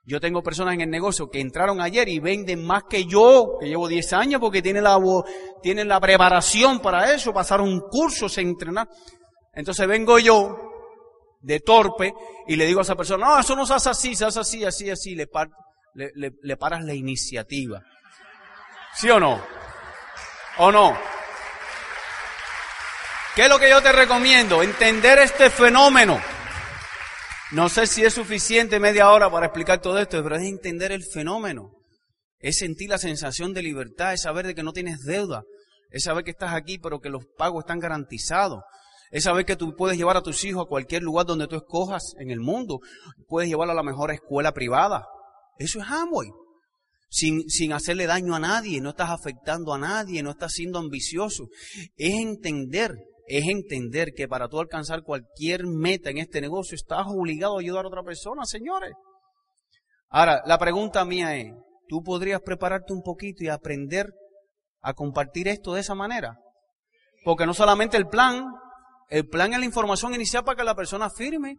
[0.06, 3.68] Yo tengo personas en el negocio que entraron ayer y venden más que yo, que
[3.68, 4.98] llevo 10 años, porque tienen la,
[5.62, 8.88] tienen la preparación para eso, pasaron cursos, se entrenar.
[9.60, 10.58] Entonces vengo yo
[11.42, 12.14] de torpe
[12.48, 14.64] y le digo a esa persona, no, eso no se hace así, se hace así,
[14.64, 15.28] así, así, le,
[16.16, 17.84] le, le, paras la iniciativa.
[18.96, 19.46] ¿Sí o no?
[20.60, 20.98] ¿O no?
[23.36, 24.64] ¿Qué es lo que yo te recomiendo?
[24.64, 26.22] Entender este fenómeno.
[27.52, 31.04] No sé si es suficiente media hora para explicar todo esto, pero es entender el
[31.04, 31.72] fenómeno.
[32.40, 35.44] Es sentir la sensación de libertad, es saber de que no tienes deuda,
[35.92, 38.64] es saber que estás aquí pero que los pagos están garantizados,
[39.12, 42.14] es saber que tú puedes llevar a tus hijos a cualquier lugar donde tú escojas
[42.20, 42.80] en el mundo.
[43.28, 45.08] Puedes llevarlo a la mejor escuela privada.
[45.58, 46.30] Eso es Amway.
[47.10, 51.48] Sin, sin hacerle daño a nadie, no estás afectando a nadie, no estás siendo ambicioso.
[51.96, 52.96] Es entender,
[53.26, 57.86] es entender que para tú alcanzar cualquier meta en este negocio estás obligado a ayudar
[57.86, 58.92] a otra persona, señores.
[60.10, 61.52] Ahora, la pregunta mía es,
[61.88, 64.14] ¿tú podrías prepararte un poquito y aprender
[64.82, 66.38] a compartir esto de esa manera?
[67.26, 68.46] Porque no solamente el plan
[69.10, 71.58] el plan es la información inicial para que la persona firme.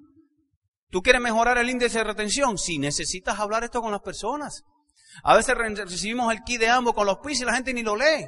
[0.90, 2.58] ¿Tú quieres mejorar el índice de retención?
[2.58, 4.64] Sí, necesitas hablar esto con las personas.
[5.24, 7.96] A veces recibimos el kit de ambos con los pisos y la gente ni lo
[7.96, 8.26] lee.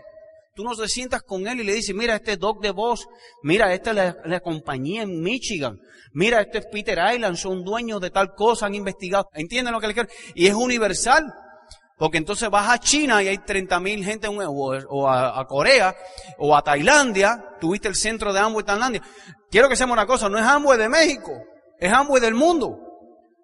[0.55, 3.07] Tú no te sientas con él y le dices, mira, este Doc de Voz,
[3.43, 5.81] mira, esta es la, compañía en Michigan,
[6.13, 9.31] mira, este es Peter Island, son dueños de tal cosa, han investigado.
[9.33, 10.09] ¿Entienden lo que le quiero?
[10.35, 11.33] Y es universal.
[12.03, 15.95] Porque entonces vas a China y hay 30.000 gente, o a, Corea,
[16.37, 19.01] o a Tailandia, tuviste el centro de Amway Tailandia.
[19.49, 21.31] Quiero que seamos una cosa, no es Amway de México,
[21.79, 22.77] es Amway del mundo.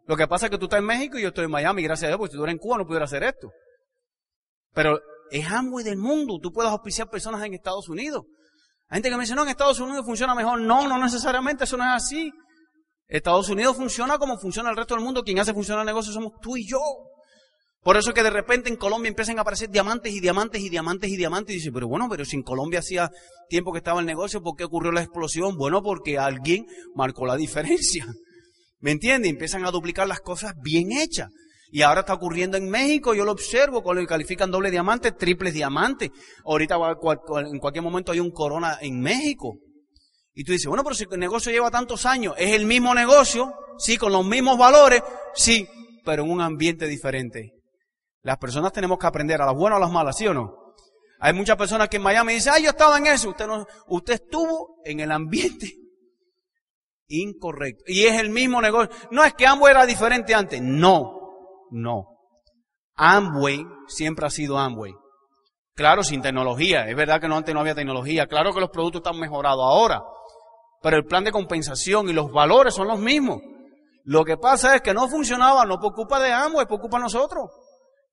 [0.07, 2.07] Lo que pasa es que tú estás en México y yo estoy en Miami, gracias
[2.07, 3.49] a Dios, porque si tú eres en Cuba no pudiera hacer esto.
[4.75, 4.99] Pero
[5.31, 8.25] es Amway del mundo, tú puedes auspiciar personas en Estados Unidos.
[8.89, 10.61] Hay gente que me dice, no, en Estados Unidos funciona mejor.
[10.61, 12.33] No, no necesariamente, eso no es así.
[13.07, 15.23] Estados Unidos funciona como funciona el resto del mundo.
[15.23, 16.81] Quien hace funcionar el negocio somos tú y yo.
[17.89, 21.09] Por eso que de repente en Colombia empiezan a aparecer diamantes y diamantes y diamantes
[21.09, 21.55] y diamantes.
[21.55, 23.11] Y dice, pero bueno, pero si en Colombia hacía
[23.49, 25.57] tiempo que estaba el negocio, ¿por qué ocurrió la explosión?
[25.57, 28.05] Bueno, porque alguien marcó la diferencia.
[28.81, 29.31] ¿Me entiende?
[29.31, 31.31] Empiezan a duplicar las cosas bien hechas.
[31.71, 36.11] Y ahora está ocurriendo en México, yo lo observo, cuando califican doble diamante, triples diamantes.
[36.45, 39.61] Ahorita en cualquier momento hay un corona en México.
[40.35, 43.51] Y tú dices, bueno, pero si el negocio lleva tantos años, es el mismo negocio,
[43.79, 45.01] sí, con los mismos valores,
[45.35, 45.67] sí,
[46.05, 47.55] pero en un ambiente diferente.
[48.23, 50.75] Las personas tenemos que aprender a las buenas o a las malas, ¿sí o no?
[51.21, 53.31] Hay muchas personas que en Miami dicen, ay, yo estaba en eso.
[53.31, 55.75] Usted, no, usted estuvo en el ambiente
[57.09, 57.85] incorrecto.
[57.87, 58.95] Y es el mismo negocio.
[59.11, 60.61] No es que Amway era diferente antes.
[60.63, 62.07] No, no.
[62.95, 64.95] Amway siempre ha sido Amway.
[65.75, 66.89] Claro, sin tecnología.
[66.89, 68.27] Es verdad que no antes no había tecnología.
[68.27, 70.03] Claro que los productos están mejorados ahora.
[70.83, 73.41] Pero el plan de compensación y los valores son los mismos.
[74.05, 77.05] Lo que pasa es que no funcionaba, no por culpa de Amway, por culpa de
[77.05, 77.51] nosotros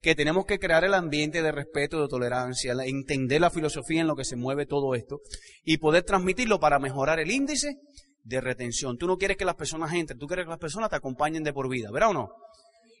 [0.00, 4.16] que tenemos que crear el ambiente de respeto, de tolerancia, entender la filosofía en lo
[4.16, 5.20] que se mueve todo esto
[5.64, 7.78] y poder transmitirlo para mejorar el índice
[8.22, 8.98] de retención.
[8.98, 11.52] Tú no quieres que las personas entren, tú quieres que las personas te acompañen de
[11.52, 12.28] por vida, ¿verdad o no?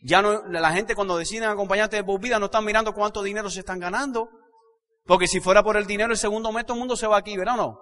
[0.02, 3.50] Ya no, la gente cuando deciden acompañarte de por vida no están mirando cuánto dinero
[3.50, 4.28] se están ganando.
[5.04, 7.36] Porque si fuera por el dinero el segundo mes todo el mundo se va aquí,
[7.36, 7.80] ¿verdad o no?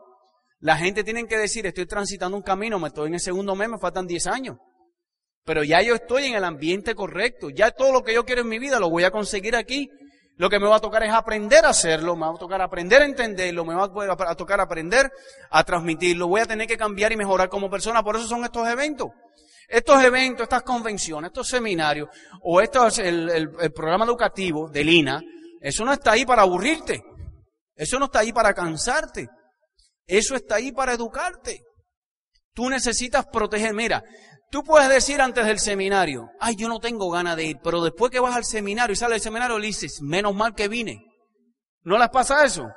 [0.61, 3.69] La gente tiene que decir, estoy transitando un camino, me estoy en el segundo mes,
[3.69, 4.57] me faltan 10 años.
[5.45, 7.51] Pero ya yo estoy en el ambiente correcto.
[7.51, 9.91] Ya todo lo que yo quiero en mi vida lo voy a conseguir aquí.
[10.37, 13.03] Lo que me va a tocar es aprender a hacerlo, me va a tocar aprender
[13.03, 15.13] a entenderlo, me va a tocar aprender
[15.51, 16.27] a transmitirlo.
[16.27, 18.03] Voy a tener que cambiar y mejorar como persona.
[18.03, 19.09] Por eso son estos eventos.
[19.69, 22.09] Estos eventos, estas convenciones, estos seminarios
[22.43, 25.23] o estos, el, el programa educativo de Lina,
[25.61, 27.03] eso no está ahí para aburrirte.
[27.75, 29.29] Eso no está ahí para cansarte.
[30.07, 31.61] Eso está ahí para educarte.
[32.53, 33.75] Tú necesitas proteger.
[33.75, 34.05] Mira,
[34.55, 38.13] Tú puedes decir antes del seminario, ay, yo no tengo ganas de ir, pero después
[38.13, 41.05] que vas al seminario y sales del seminario, le dices, menos mal que vine.
[41.83, 42.69] ¿No les pasa eso?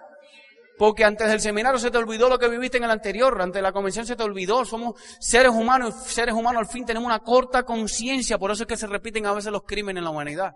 [0.80, 3.62] Porque antes del seminario se te olvidó lo que viviste en el anterior, antes de
[3.62, 7.62] la convención se te olvidó, somos seres humanos, seres humanos al fin tenemos una corta
[7.62, 10.54] conciencia, por eso es que se repiten a veces los crímenes en la humanidad.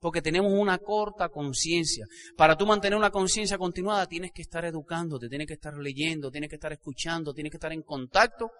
[0.00, 2.06] Porque tenemos una corta conciencia.
[2.38, 6.48] Para tú mantener una conciencia continuada tienes que estar educándote, tienes que estar leyendo, tienes
[6.48, 8.50] que estar escuchando, tienes que estar en contacto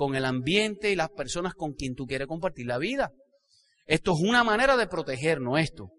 [0.00, 3.10] con el ambiente y las personas con quien tú quieres compartir la vida.
[3.84, 5.90] Esto es una manera de protegernos, esto.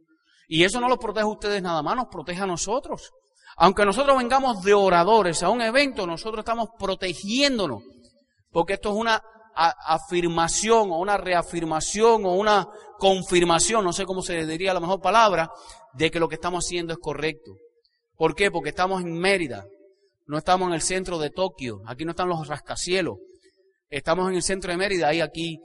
[0.47, 3.11] Y eso no lo protege a ustedes nada más, nos protege a nosotros.
[3.57, 7.83] Aunque nosotros vengamos de oradores a un evento, nosotros estamos protegiéndonos.
[8.49, 9.21] Porque esto es una
[9.53, 15.51] afirmación o una reafirmación o una confirmación, no sé cómo se diría la mejor palabra,
[15.93, 17.51] de que lo que estamos haciendo es correcto.
[18.17, 18.49] ¿Por qué?
[18.49, 19.63] Porque estamos en Mérida,
[20.25, 23.17] no estamos en el centro de Tokio, aquí no están los rascacielos,
[23.91, 25.59] Estamos en el centro de Mérida, hay aquí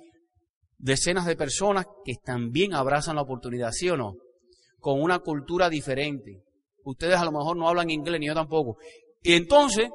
[0.78, 4.14] decenas de personas que también abrazan la oportunidad, ¿sí o no?
[4.80, 6.42] Con una cultura diferente.
[6.84, 8.78] Ustedes a lo mejor no hablan inglés, ni yo tampoco.
[9.22, 9.90] Y entonces,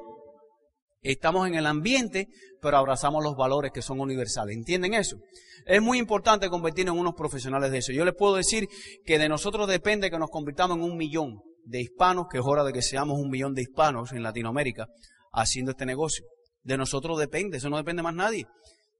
[1.02, 2.28] estamos en el ambiente,
[2.62, 4.56] pero abrazamos los valores que son universales.
[4.56, 5.18] ¿Entienden eso?
[5.66, 7.92] Es muy importante convertirnos en unos profesionales de eso.
[7.92, 8.66] Yo les puedo decir
[9.04, 12.64] que de nosotros depende que nos convirtamos en un millón de hispanos, que es hora
[12.64, 14.86] de que seamos un millón de hispanos en Latinoamérica
[15.32, 16.24] haciendo este negocio.
[16.62, 18.46] De nosotros depende, eso no depende más nadie.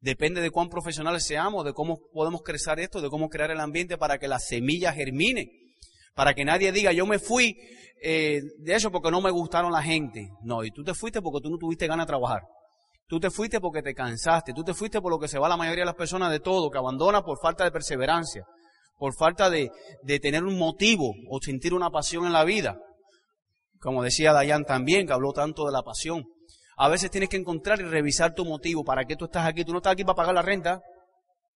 [0.00, 3.96] Depende de cuán profesionales seamos, de cómo podemos crecer esto, de cómo crear el ambiente
[3.96, 5.48] para que la semilla germine.
[6.14, 7.56] Para que nadie diga, yo me fui
[8.02, 10.28] eh, de eso porque no me gustaron la gente.
[10.42, 12.42] No, y tú te fuiste porque tú no tuviste ganas de trabajar.
[13.06, 14.52] Tú te fuiste porque te cansaste.
[14.52, 16.68] Tú te fuiste por lo que se va la mayoría de las personas de todo,
[16.70, 18.44] que abandona por falta de perseverancia,
[18.98, 19.70] por falta de,
[20.02, 22.76] de tener un motivo o sentir una pasión en la vida.
[23.78, 26.24] Como decía Dayan también, que habló tanto de la pasión.
[26.76, 28.84] A veces tienes que encontrar y revisar tu motivo.
[28.84, 29.64] ¿Para qué tú estás aquí?
[29.64, 30.80] Tú no estás aquí para pagar la renta.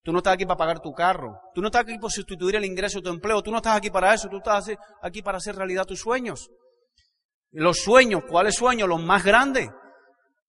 [0.03, 1.39] Tú no estás aquí para pagar tu carro.
[1.53, 3.41] Tú no estás aquí para sustituir el ingreso de tu empleo.
[3.41, 4.29] Tú no estás aquí para eso.
[4.29, 6.49] Tú estás aquí para hacer realidad tus sueños.
[7.51, 8.87] Los sueños, ¿cuáles sueños?
[8.87, 9.69] Los más grandes.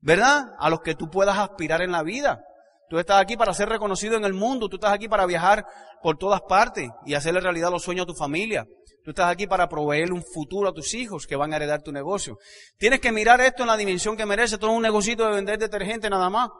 [0.01, 0.53] ¿Verdad?
[0.59, 2.41] A los que tú puedas aspirar en la vida.
[2.89, 4.69] Tú estás aquí para ser reconocido en el mundo.
[4.69, 5.67] Tú estás aquí para viajar
[6.03, 8.67] por todas partes y hacerle realidad los sueños a tu familia.
[9.05, 11.93] Tú estás aquí para proveer un futuro a tus hijos que van a heredar tu
[11.93, 12.39] negocio.
[12.79, 14.59] Tienes que mirar esto en la dimensión que merece.
[14.59, 16.51] Todo es un negocito de vender detergente nada más.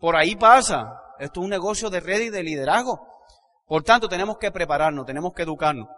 [0.00, 1.00] Por ahí pasa.
[1.18, 3.00] Esto es un negocio de red y de liderazgo.
[3.66, 5.88] Por tanto, tenemos que prepararnos, tenemos que educarnos,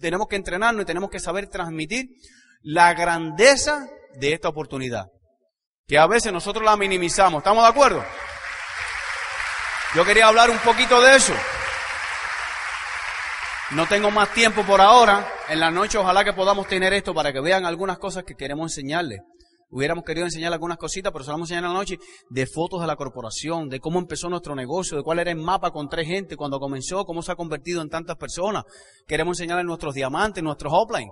[0.00, 2.06] tenemos que entrenarnos y tenemos que saber transmitir
[2.62, 5.06] la grandeza de esta oportunidad.
[5.86, 7.38] Que a veces nosotros la minimizamos.
[7.38, 8.02] ¿Estamos de acuerdo?
[9.94, 11.34] Yo quería hablar un poquito de eso.
[13.72, 15.28] No tengo más tiempo por ahora.
[15.50, 18.72] En la noche ojalá que podamos tener esto para que vean algunas cosas que queremos
[18.72, 19.20] enseñarles.
[19.68, 21.98] Hubiéramos querido enseñar algunas cositas, pero se vamos a enseñar en la noche
[22.30, 25.70] de fotos de la corporación, de cómo empezó nuestro negocio, de cuál era el mapa
[25.70, 28.64] con tres gente cuando comenzó, cómo se ha convertido en tantas personas.
[29.06, 31.10] Queremos enseñarles nuestros diamantes, nuestros offline.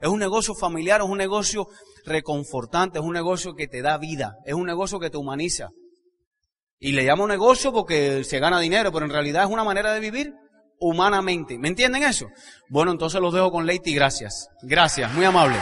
[0.00, 1.66] Es un negocio familiar, es un negocio
[2.06, 5.68] reconfortante, es un negocio que te da vida, es un negocio que te humaniza.
[6.84, 10.00] Y le llamo negocio porque se gana dinero, pero en realidad es una manera de
[10.00, 10.34] vivir
[10.80, 11.56] humanamente.
[11.56, 12.26] ¿Me entienden eso?
[12.68, 14.48] Bueno, entonces los dejo con Leite y gracias.
[14.62, 15.56] Gracias, muy amable.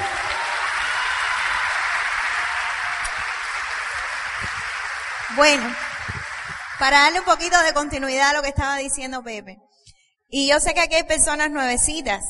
[5.37, 5.63] Bueno,
[6.79, 9.59] para darle un poquito de continuidad a lo que estaba diciendo Pepe.
[10.31, 12.25] Y yo sé que aquí hay personas nuevecitas.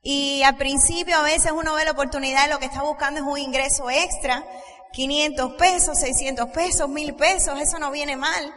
[0.00, 3.26] Y al principio a veces uno ve la oportunidad de lo que está buscando es
[3.26, 4.44] un ingreso extra.
[4.92, 8.54] 500 pesos, 600 pesos, 1000 pesos, eso no viene mal.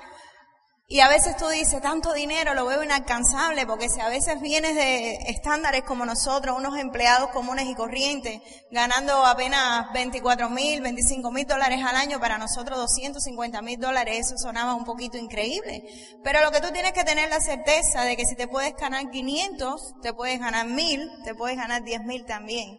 [0.87, 4.75] Y a veces tú dices, tanto dinero lo veo inalcanzable, porque si a veces vienes
[4.75, 11.47] de estándares como nosotros, unos empleados comunes y corrientes, ganando apenas 24 mil, 25 mil
[11.47, 15.81] dólares al año, para nosotros 250 mil dólares, eso sonaba un poquito increíble.
[16.23, 19.09] Pero lo que tú tienes que tener la certeza de que si te puedes ganar
[19.09, 22.77] 500, te puedes ganar mil, te puedes ganar 10 mil también.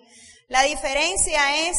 [0.48, 1.76] La diferencia es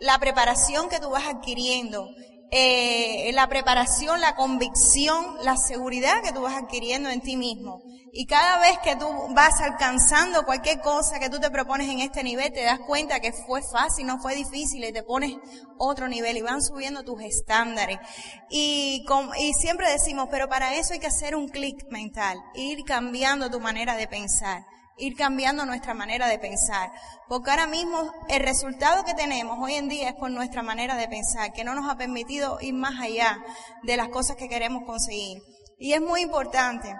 [0.00, 2.08] la preparación que tú vas adquiriendo
[2.52, 7.82] eh, la preparación, la convicción, la seguridad que tú vas adquiriendo en ti mismo.
[8.12, 12.22] Y cada vez que tú vas alcanzando cualquier cosa que tú te propones en este
[12.22, 15.32] nivel, te das cuenta que fue fácil, no fue difícil y te pones
[15.76, 17.98] otro nivel y van subiendo tus estándares.
[18.48, 19.04] Y,
[19.38, 23.60] y siempre decimos, pero para eso hay que hacer un clic mental, ir cambiando tu
[23.60, 24.64] manera de pensar
[24.96, 26.90] ir cambiando nuestra manera de pensar.
[27.28, 31.08] Porque ahora mismo el resultado que tenemos hoy en día es con nuestra manera de
[31.08, 33.38] pensar, que no nos ha permitido ir más allá
[33.82, 35.42] de las cosas que queremos conseguir.
[35.78, 36.94] Y es muy importante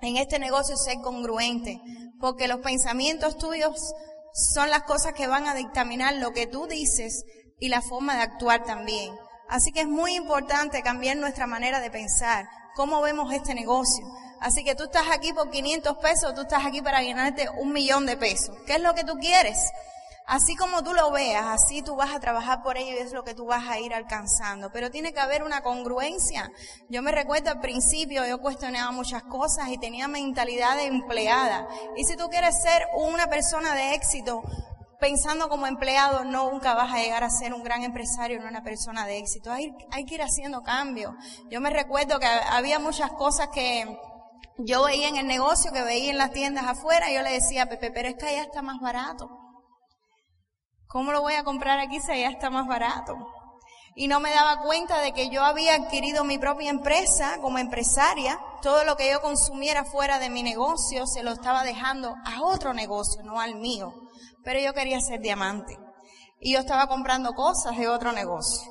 [0.00, 1.80] en este negocio ser congruente,
[2.20, 3.92] porque los pensamientos tuyos
[4.32, 7.24] son las cosas que van a dictaminar lo que tú dices
[7.58, 9.14] y la forma de actuar también.
[9.48, 14.04] Así que es muy importante cambiar nuestra manera de pensar, cómo vemos este negocio.
[14.40, 18.06] Así que tú estás aquí por 500 pesos, tú estás aquí para ganarte un millón
[18.06, 18.56] de pesos.
[18.66, 19.56] ¿Qué es lo que tú quieres?
[20.26, 23.22] Así como tú lo veas, así tú vas a trabajar por ello y es lo
[23.22, 24.72] que tú vas a ir alcanzando.
[24.72, 26.50] Pero tiene que haber una congruencia.
[26.88, 31.68] Yo me recuerdo al principio, yo cuestionaba muchas cosas y tenía mentalidad de empleada.
[31.96, 34.42] Y si tú quieres ser una persona de éxito,
[34.98, 38.64] pensando como empleado, no nunca vas a llegar a ser un gran empresario, no una
[38.64, 39.52] persona de éxito.
[39.52, 41.14] Hay, hay que ir haciendo cambios.
[41.50, 43.96] Yo me recuerdo que había muchas cosas que
[44.58, 47.66] yo veía en el negocio, que veía en las tiendas afuera, y yo le decía
[47.66, 49.28] Pepe, pero es que allá está más barato.
[50.88, 53.16] ¿Cómo lo voy a comprar aquí si allá está más barato?
[53.94, 58.38] Y no me daba cuenta de que yo había adquirido mi propia empresa como empresaria.
[58.60, 62.74] Todo lo que yo consumiera fuera de mi negocio se lo estaba dejando a otro
[62.74, 63.94] negocio, no al mío.
[64.44, 65.78] Pero yo quería ser diamante.
[66.40, 68.70] Y yo estaba comprando cosas de otro negocio.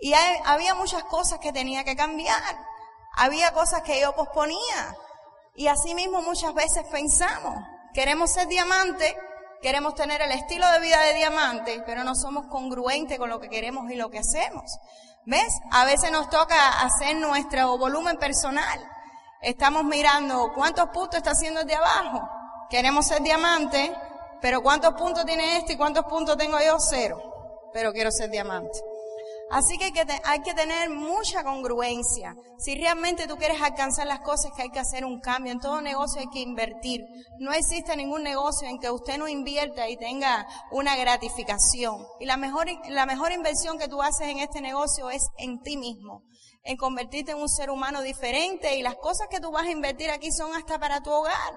[0.00, 0.12] Y
[0.44, 2.58] había muchas cosas que tenía que cambiar.
[3.16, 4.96] Había cosas que yo posponía.
[5.58, 7.56] Y así mismo muchas veces pensamos,
[7.92, 9.16] queremos ser diamante,
[9.60, 13.48] queremos tener el estilo de vida de diamante, pero no somos congruentes con lo que
[13.48, 14.78] queremos y lo que hacemos.
[15.26, 15.52] ¿Ves?
[15.72, 18.78] A veces nos toca hacer nuestro volumen personal.
[19.42, 22.22] Estamos mirando cuántos puntos está haciendo el de abajo.
[22.70, 23.92] Queremos ser diamante,
[24.40, 27.20] pero cuántos puntos tiene este y cuántos puntos tengo yo, cero.
[27.72, 28.78] Pero quiero ser diamante.
[29.50, 32.36] Así que hay, que hay que tener mucha congruencia.
[32.58, 35.52] Si realmente tú quieres alcanzar las cosas, que hay que hacer un cambio.
[35.52, 37.02] En todo negocio hay que invertir.
[37.38, 42.04] No existe ningún negocio en que usted no invierta y tenga una gratificación.
[42.20, 45.76] Y la mejor, la mejor inversión que tú haces en este negocio es en ti
[45.76, 46.24] mismo.
[46.64, 50.10] En convertirte en un ser humano diferente y las cosas que tú vas a invertir
[50.10, 51.54] aquí son hasta para tu hogar.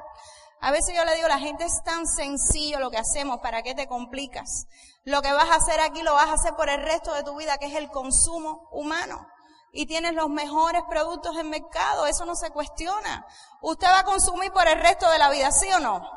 [0.64, 3.74] A veces yo le digo, la gente es tan sencillo lo que hacemos, ¿para qué
[3.74, 4.68] te complicas?
[5.04, 7.36] Lo que vas a hacer aquí lo vas a hacer por el resto de tu
[7.36, 9.28] vida, que es el consumo humano.
[9.74, 13.26] Y tienes los mejores productos en mercado, eso no se cuestiona.
[13.62, 16.08] Usted va a consumir por el resto de la vida, ¿sí o no?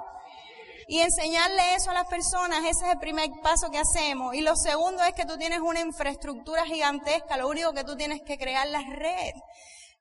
[0.88, 4.34] Y enseñarle eso a las personas, ese es el primer paso que hacemos.
[4.34, 8.20] Y lo segundo es que tú tienes una infraestructura gigantesca, lo único que tú tienes
[8.20, 9.32] que crear la red.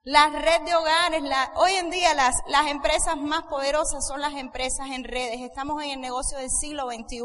[0.06, 4.34] La red de hogares, la, hoy en día las, las empresas más poderosas son las
[4.34, 5.40] empresas en redes.
[5.40, 7.22] Estamos en el negocio del siglo XXI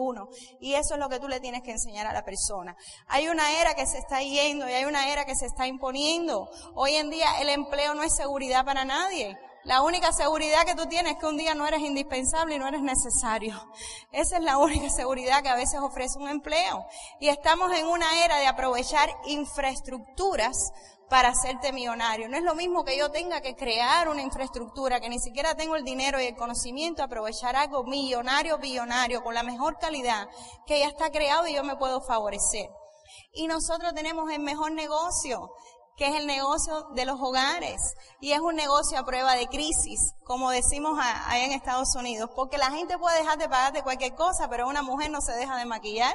[0.61, 2.77] y eso es lo que tú le tienes que enseñar a la persona.
[3.09, 6.49] Hay una era que se está yendo y hay una era que se está imponiendo.
[6.77, 9.37] Hoy en día el empleo no es seguridad para nadie.
[9.65, 12.69] La única seguridad que tú tienes es que un día no eres indispensable y no
[12.69, 13.61] eres necesario.
[14.13, 16.87] Esa es la única seguridad que a veces ofrece un empleo.
[17.19, 20.73] Y estamos en una era de aprovechar infraestructuras
[21.09, 22.29] para hacerte millonario.
[22.29, 25.77] No es lo mismo que yo tenga que crear una infraestructura, que ni siquiera tengo
[25.77, 30.29] el dinero y el conocimiento, aprovechar algo millonario, billonario, con la mejor calidad,
[30.67, 32.69] que ya está creado y yo me puedo favorecer.
[33.33, 35.51] Y nosotros tenemos el mejor negocio,
[35.97, 37.81] que es el negocio de los hogares.
[38.21, 42.59] Y es un negocio a prueba de crisis, como decimos allá en Estados Unidos, porque
[42.59, 45.65] la gente puede dejar de pagarte cualquier cosa, pero una mujer no se deja de
[45.65, 46.15] maquillar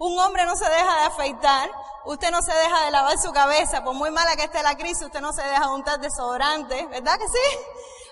[0.00, 1.70] un hombre no se deja de afeitar,
[2.06, 5.02] usted no se deja de lavar su cabeza, por muy mala que esté la crisis,
[5.02, 7.58] usted no se deja de untar desodorante, ¿verdad que sí?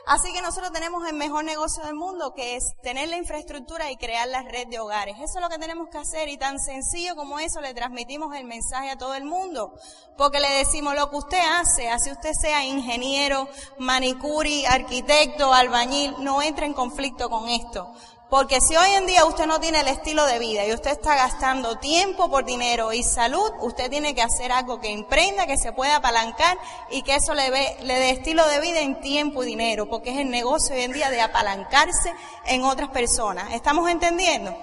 [0.05, 3.97] Así que nosotros tenemos el mejor negocio del mundo, que es tener la infraestructura y
[3.97, 5.17] crear la red de hogares.
[5.17, 8.45] Eso es lo que tenemos que hacer y tan sencillo como eso le transmitimos el
[8.45, 9.75] mensaje a todo el mundo.
[10.17, 13.49] Porque le decimos lo que usted hace, así usted sea ingeniero,
[13.79, 17.93] manicuri, arquitecto, albañil, no entre en conflicto con esto.
[18.31, 21.15] Porque si hoy en día usted no tiene el estilo de vida y usted está
[21.15, 25.73] gastando tiempo por dinero y salud, usted tiene que hacer algo que emprenda, que se
[25.73, 26.59] pueda apalancar
[26.91, 30.19] y que eso le, le dé estilo de vida en tiempo y dinero, porque es
[30.19, 32.13] el negocio hoy en día de apalancarse
[32.45, 33.55] en otras personas.
[33.55, 34.55] ¿Estamos entendiendo?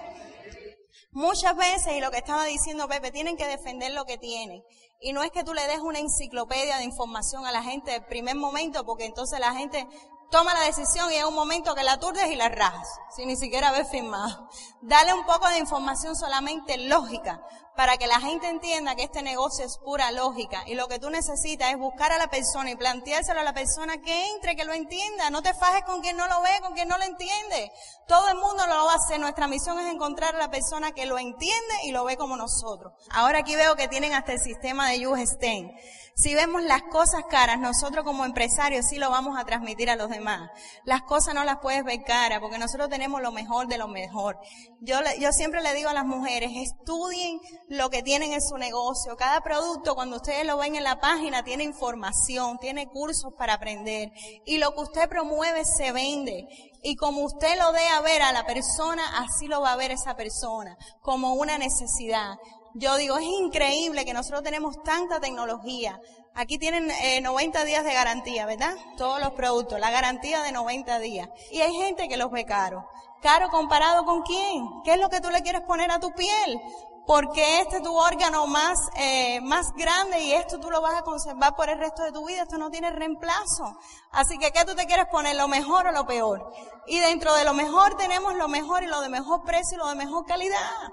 [1.11, 4.61] Muchas veces, y lo que estaba diciendo Pepe, tienen que defender lo que tienen.
[4.99, 8.05] Y no es que tú le des una enciclopedia de información a la gente del
[8.05, 9.88] primer momento, porque entonces la gente
[10.36, 13.38] toma la decisión y es un momento que la aturdes y la rajas, sin ni
[13.38, 14.50] siquiera haber firmado.
[14.82, 17.42] Dale un poco de información solamente lógica,
[17.76, 21.10] para que la gente entienda que este negocio es pura lógica y lo que tú
[21.10, 24.74] necesitas es buscar a la persona y planteárselo a la persona que entre, que lo
[24.74, 25.30] entienda.
[25.30, 27.72] No te fajes con quien no lo ve, con quien no lo entiende.
[28.08, 29.20] Todo el mundo lo va a hacer.
[29.20, 32.94] Nuestra misión es encontrar a la persona que lo entiende y lo ve como nosotros.
[33.12, 35.72] Ahora aquí veo que tienen hasta el sistema de Jules Stein.
[36.18, 40.09] Si vemos las cosas caras, nosotros como empresarios sí lo vamos a transmitir a los
[40.09, 40.49] demás.
[40.86, 44.39] Las cosas no las puedes ver caras porque nosotros tenemos lo mejor de lo mejor.
[44.80, 49.18] Yo, yo siempre le digo a las mujeres, estudien lo que tienen en su negocio.
[49.18, 54.13] Cada producto, cuando ustedes lo ven en la página, tiene información, tiene cursos para aprender.
[54.45, 56.47] Y lo que usted promueve se vende.
[56.82, 59.91] Y como usted lo dé a ver a la persona, así lo va a ver
[59.91, 62.38] esa persona, como una necesidad.
[62.78, 65.97] Yo digo, es increíble que nosotros tenemos tanta tecnología.
[66.34, 66.91] Aquí tienen
[67.23, 68.76] 90 eh, días de garantía, ¿verdad?
[68.97, 71.30] Todos los productos, la garantía de 90 días.
[71.51, 72.86] Y hay gente que los ve caro.
[73.21, 74.67] ¿Caro comparado con quién?
[74.84, 76.59] ¿Qué es lo que tú le quieres poner a tu piel?
[77.07, 81.03] Porque este es tu órgano más, eh, más grande y esto tú lo vas a
[81.03, 82.41] conservar por el resto de tu vida.
[82.41, 83.80] Esto no tiene reemplazo.
[84.11, 85.38] Así que, ¿qué tú te quieres poner?
[85.38, 86.51] ¿Lo mejor o lo peor?
[86.88, 89.88] Y dentro de lo mejor tenemos lo mejor y lo de mejor precio y lo
[89.88, 90.91] de mejor calidad.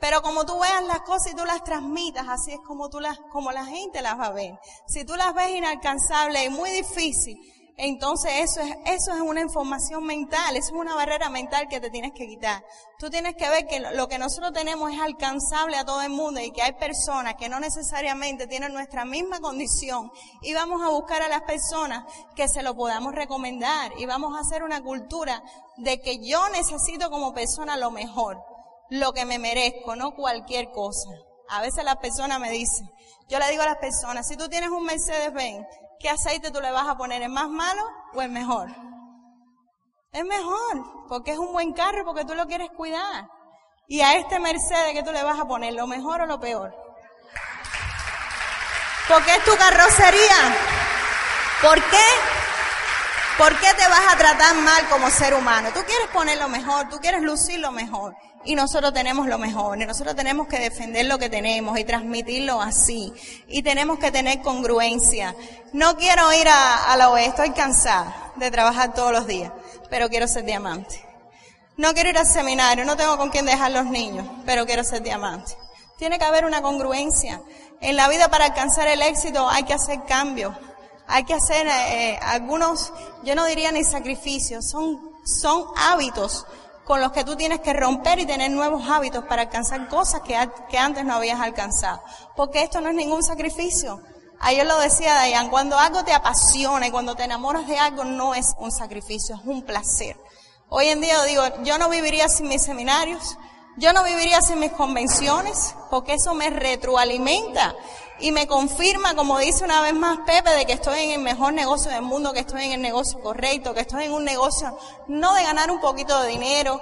[0.00, 3.18] Pero como tú veas las cosas y tú las transmitas, así es como tú las,
[3.32, 4.58] como la gente las va a ver.
[4.86, 7.38] Si tú las ves inalcanzables y muy difícil,
[7.78, 11.90] entonces eso es, eso es una información mental, eso es una barrera mental que te
[11.90, 12.64] tienes que quitar.
[12.98, 16.40] Tú tienes que ver que lo que nosotros tenemos es alcanzable a todo el mundo
[16.40, 21.20] y que hay personas que no necesariamente tienen nuestra misma condición y vamos a buscar
[21.20, 25.42] a las personas que se lo podamos recomendar y vamos a hacer una cultura
[25.76, 28.55] de que yo necesito como persona lo mejor
[28.90, 31.10] lo que me merezco, no cualquier cosa.
[31.48, 32.88] A veces las personas me dicen,
[33.28, 35.66] yo le digo a las personas, si tú tienes un Mercedes-Benz,
[35.98, 37.22] ¿qué aceite tú le vas a poner?
[37.22, 37.82] ¿Es más malo
[38.14, 38.68] o es mejor?
[40.12, 43.28] Es mejor, porque es un buen carro, porque tú lo quieres cuidar.
[43.88, 45.74] Y a este Mercedes, ¿qué tú le vas a poner?
[45.74, 46.74] ¿Lo mejor o lo peor?
[49.08, 50.56] Porque es tu carrocería.
[51.62, 52.45] ¿Por qué?
[53.38, 55.68] ¿Por qué te vas a tratar mal como ser humano?
[55.74, 58.16] Tú quieres poner lo mejor, tú quieres lucir lo mejor
[58.46, 62.62] y nosotros tenemos lo mejor, y nosotros tenemos que defender lo que tenemos y transmitirlo
[62.62, 63.12] así,
[63.48, 65.34] y tenemos que tener congruencia.
[65.72, 69.52] No quiero ir a, la oeste, estoy cansada de trabajar todos los días,
[69.90, 71.04] pero quiero ser diamante.
[71.76, 75.02] No quiero ir al seminario, no tengo con quién dejar los niños, pero quiero ser
[75.02, 75.52] diamante.
[75.98, 77.42] Tiene que haber una congruencia.
[77.80, 80.54] En la vida para alcanzar el éxito hay que hacer cambios,
[81.08, 82.92] hay que hacer eh, algunos,
[83.22, 86.46] yo no diría ni sacrificios, son, son hábitos
[86.84, 90.38] con los que tú tienes que romper y tener nuevos hábitos para alcanzar cosas que,
[90.68, 92.00] que antes no habías alcanzado.
[92.36, 94.00] Porque esto no es ningún sacrificio.
[94.38, 98.34] Ayer lo decía Dayan, cuando algo te apasiona y cuando te enamoras de algo no
[98.34, 100.16] es un sacrificio, es un placer.
[100.68, 103.36] Hoy en día digo, yo no viviría sin mis seminarios,
[103.76, 107.74] yo no viviría sin mis convenciones, porque eso me retroalimenta
[108.18, 111.52] y me confirma, como dice una vez más Pepe, de que estoy en el mejor
[111.52, 114.76] negocio del mundo, que estoy en el negocio correcto, que estoy en un negocio
[115.08, 116.80] no de ganar un poquito de dinero,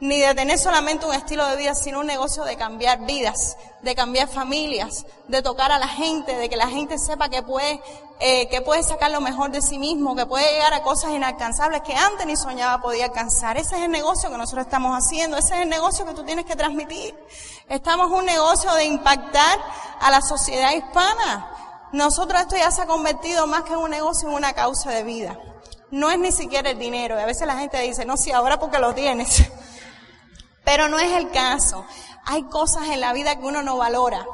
[0.00, 3.94] ni de tener solamente un estilo de vida, sino un negocio de cambiar vidas, de
[3.94, 7.82] cambiar familias, de tocar a la gente, de que la gente sepa que puede,
[8.18, 11.82] eh, que puede sacar lo mejor de sí mismo, que puede llegar a cosas inalcanzables
[11.82, 13.58] que antes ni soñaba podía alcanzar.
[13.58, 16.46] Ese es el negocio que nosotros estamos haciendo, ese es el negocio que tú tienes
[16.46, 17.14] que transmitir.
[17.68, 19.58] Estamos un negocio de impactar
[20.00, 21.88] a la sociedad hispana.
[21.92, 25.02] Nosotros esto ya se ha convertido más que en un negocio en una causa de
[25.02, 25.38] vida.
[25.90, 27.18] No es ni siquiera el dinero.
[27.18, 29.42] Y a veces la gente dice, no, sí, ahora porque lo tienes.
[30.64, 31.84] Pero no es el caso.
[32.26, 34.26] Hay cosas en la vida que uno no valora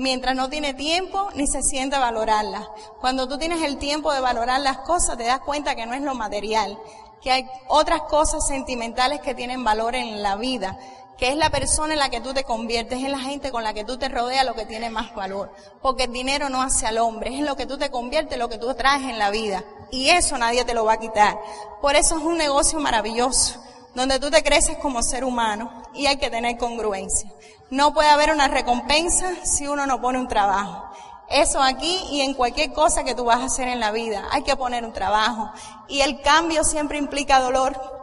[0.00, 2.66] mientras no tiene tiempo ni se siente valorarlas.
[3.00, 6.00] Cuando tú tienes el tiempo de valorar las cosas, te das cuenta que no es
[6.00, 6.78] lo material,
[7.20, 10.78] que hay otras cosas sentimentales que tienen valor en la vida,
[11.18, 13.74] que es la persona en la que tú te conviertes, es la gente con la
[13.74, 15.52] que tú te rodeas lo que tiene más valor.
[15.82, 18.48] Porque el dinero no hace al hombre, es en lo que tú te conviertes, lo
[18.48, 19.62] que tú traes en la vida.
[19.90, 21.38] Y eso nadie te lo va a quitar.
[21.82, 23.60] Por eso es un negocio maravilloso
[23.94, 27.30] donde tú te creces como ser humano y hay que tener congruencia.
[27.70, 30.84] No puede haber una recompensa si uno no pone un trabajo.
[31.28, 34.42] Eso aquí y en cualquier cosa que tú vas a hacer en la vida, hay
[34.42, 35.50] que poner un trabajo.
[35.88, 37.99] Y el cambio siempre implica dolor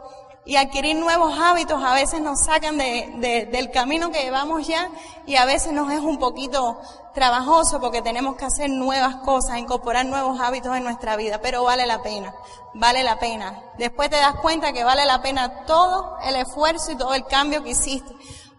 [0.48, 4.88] y adquirir nuevos hábitos a veces nos sacan de, del camino que llevamos ya
[5.26, 6.80] y a veces nos es un poquito
[7.12, 11.84] trabajoso porque tenemos que hacer nuevas cosas, incorporar nuevos hábitos en nuestra vida, pero vale
[11.84, 12.34] la pena,
[12.72, 13.62] vale la pena.
[13.76, 17.62] Después te das cuenta que vale la pena todo el esfuerzo y todo el cambio
[17.62, 18.10] que hiciste,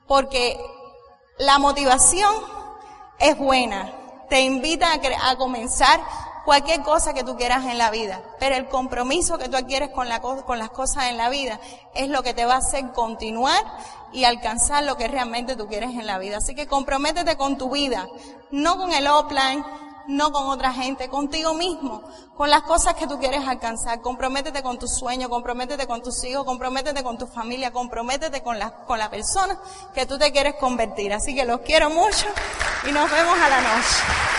[0.07, 0.63] porque
[1.39, 2.35] la motivación
[3.17, 3.91] es buena,
[4.29, 5.99] te invita a, a comenzar
[6.49, 8.23] cualquier cosa que tú quieras en la vida.
[8.39, 11.59] Pero el compromiso que tú adquieres con, la, con las cosas en la vida
[11.93, 13.63] es lo que te va a hacer continuar
[14.11, 16.37] y alcanzar lo que realmente tú quieres en la vida.
[16.37, 18.07] Así que comprométete con tu vida,
[18.49, 19.63] no con el offline,
[20.07, 22.01] no con otra gente, contigo mismo,
[22.35, 24.01] con las cosas que tú quieres alcanzar.
[24.01, 28.71] Comprométete con tus sueños, comprométete con tus hijos, comprométete con tu familia, comprométete con la,
[28.71, 29.55] con la persona
[29.93, 31.13] que tú te quieres convertir.
[31.13, 32.25] Así que los quiero mucho
[32.89, 34.38] y nos vemos a la noche.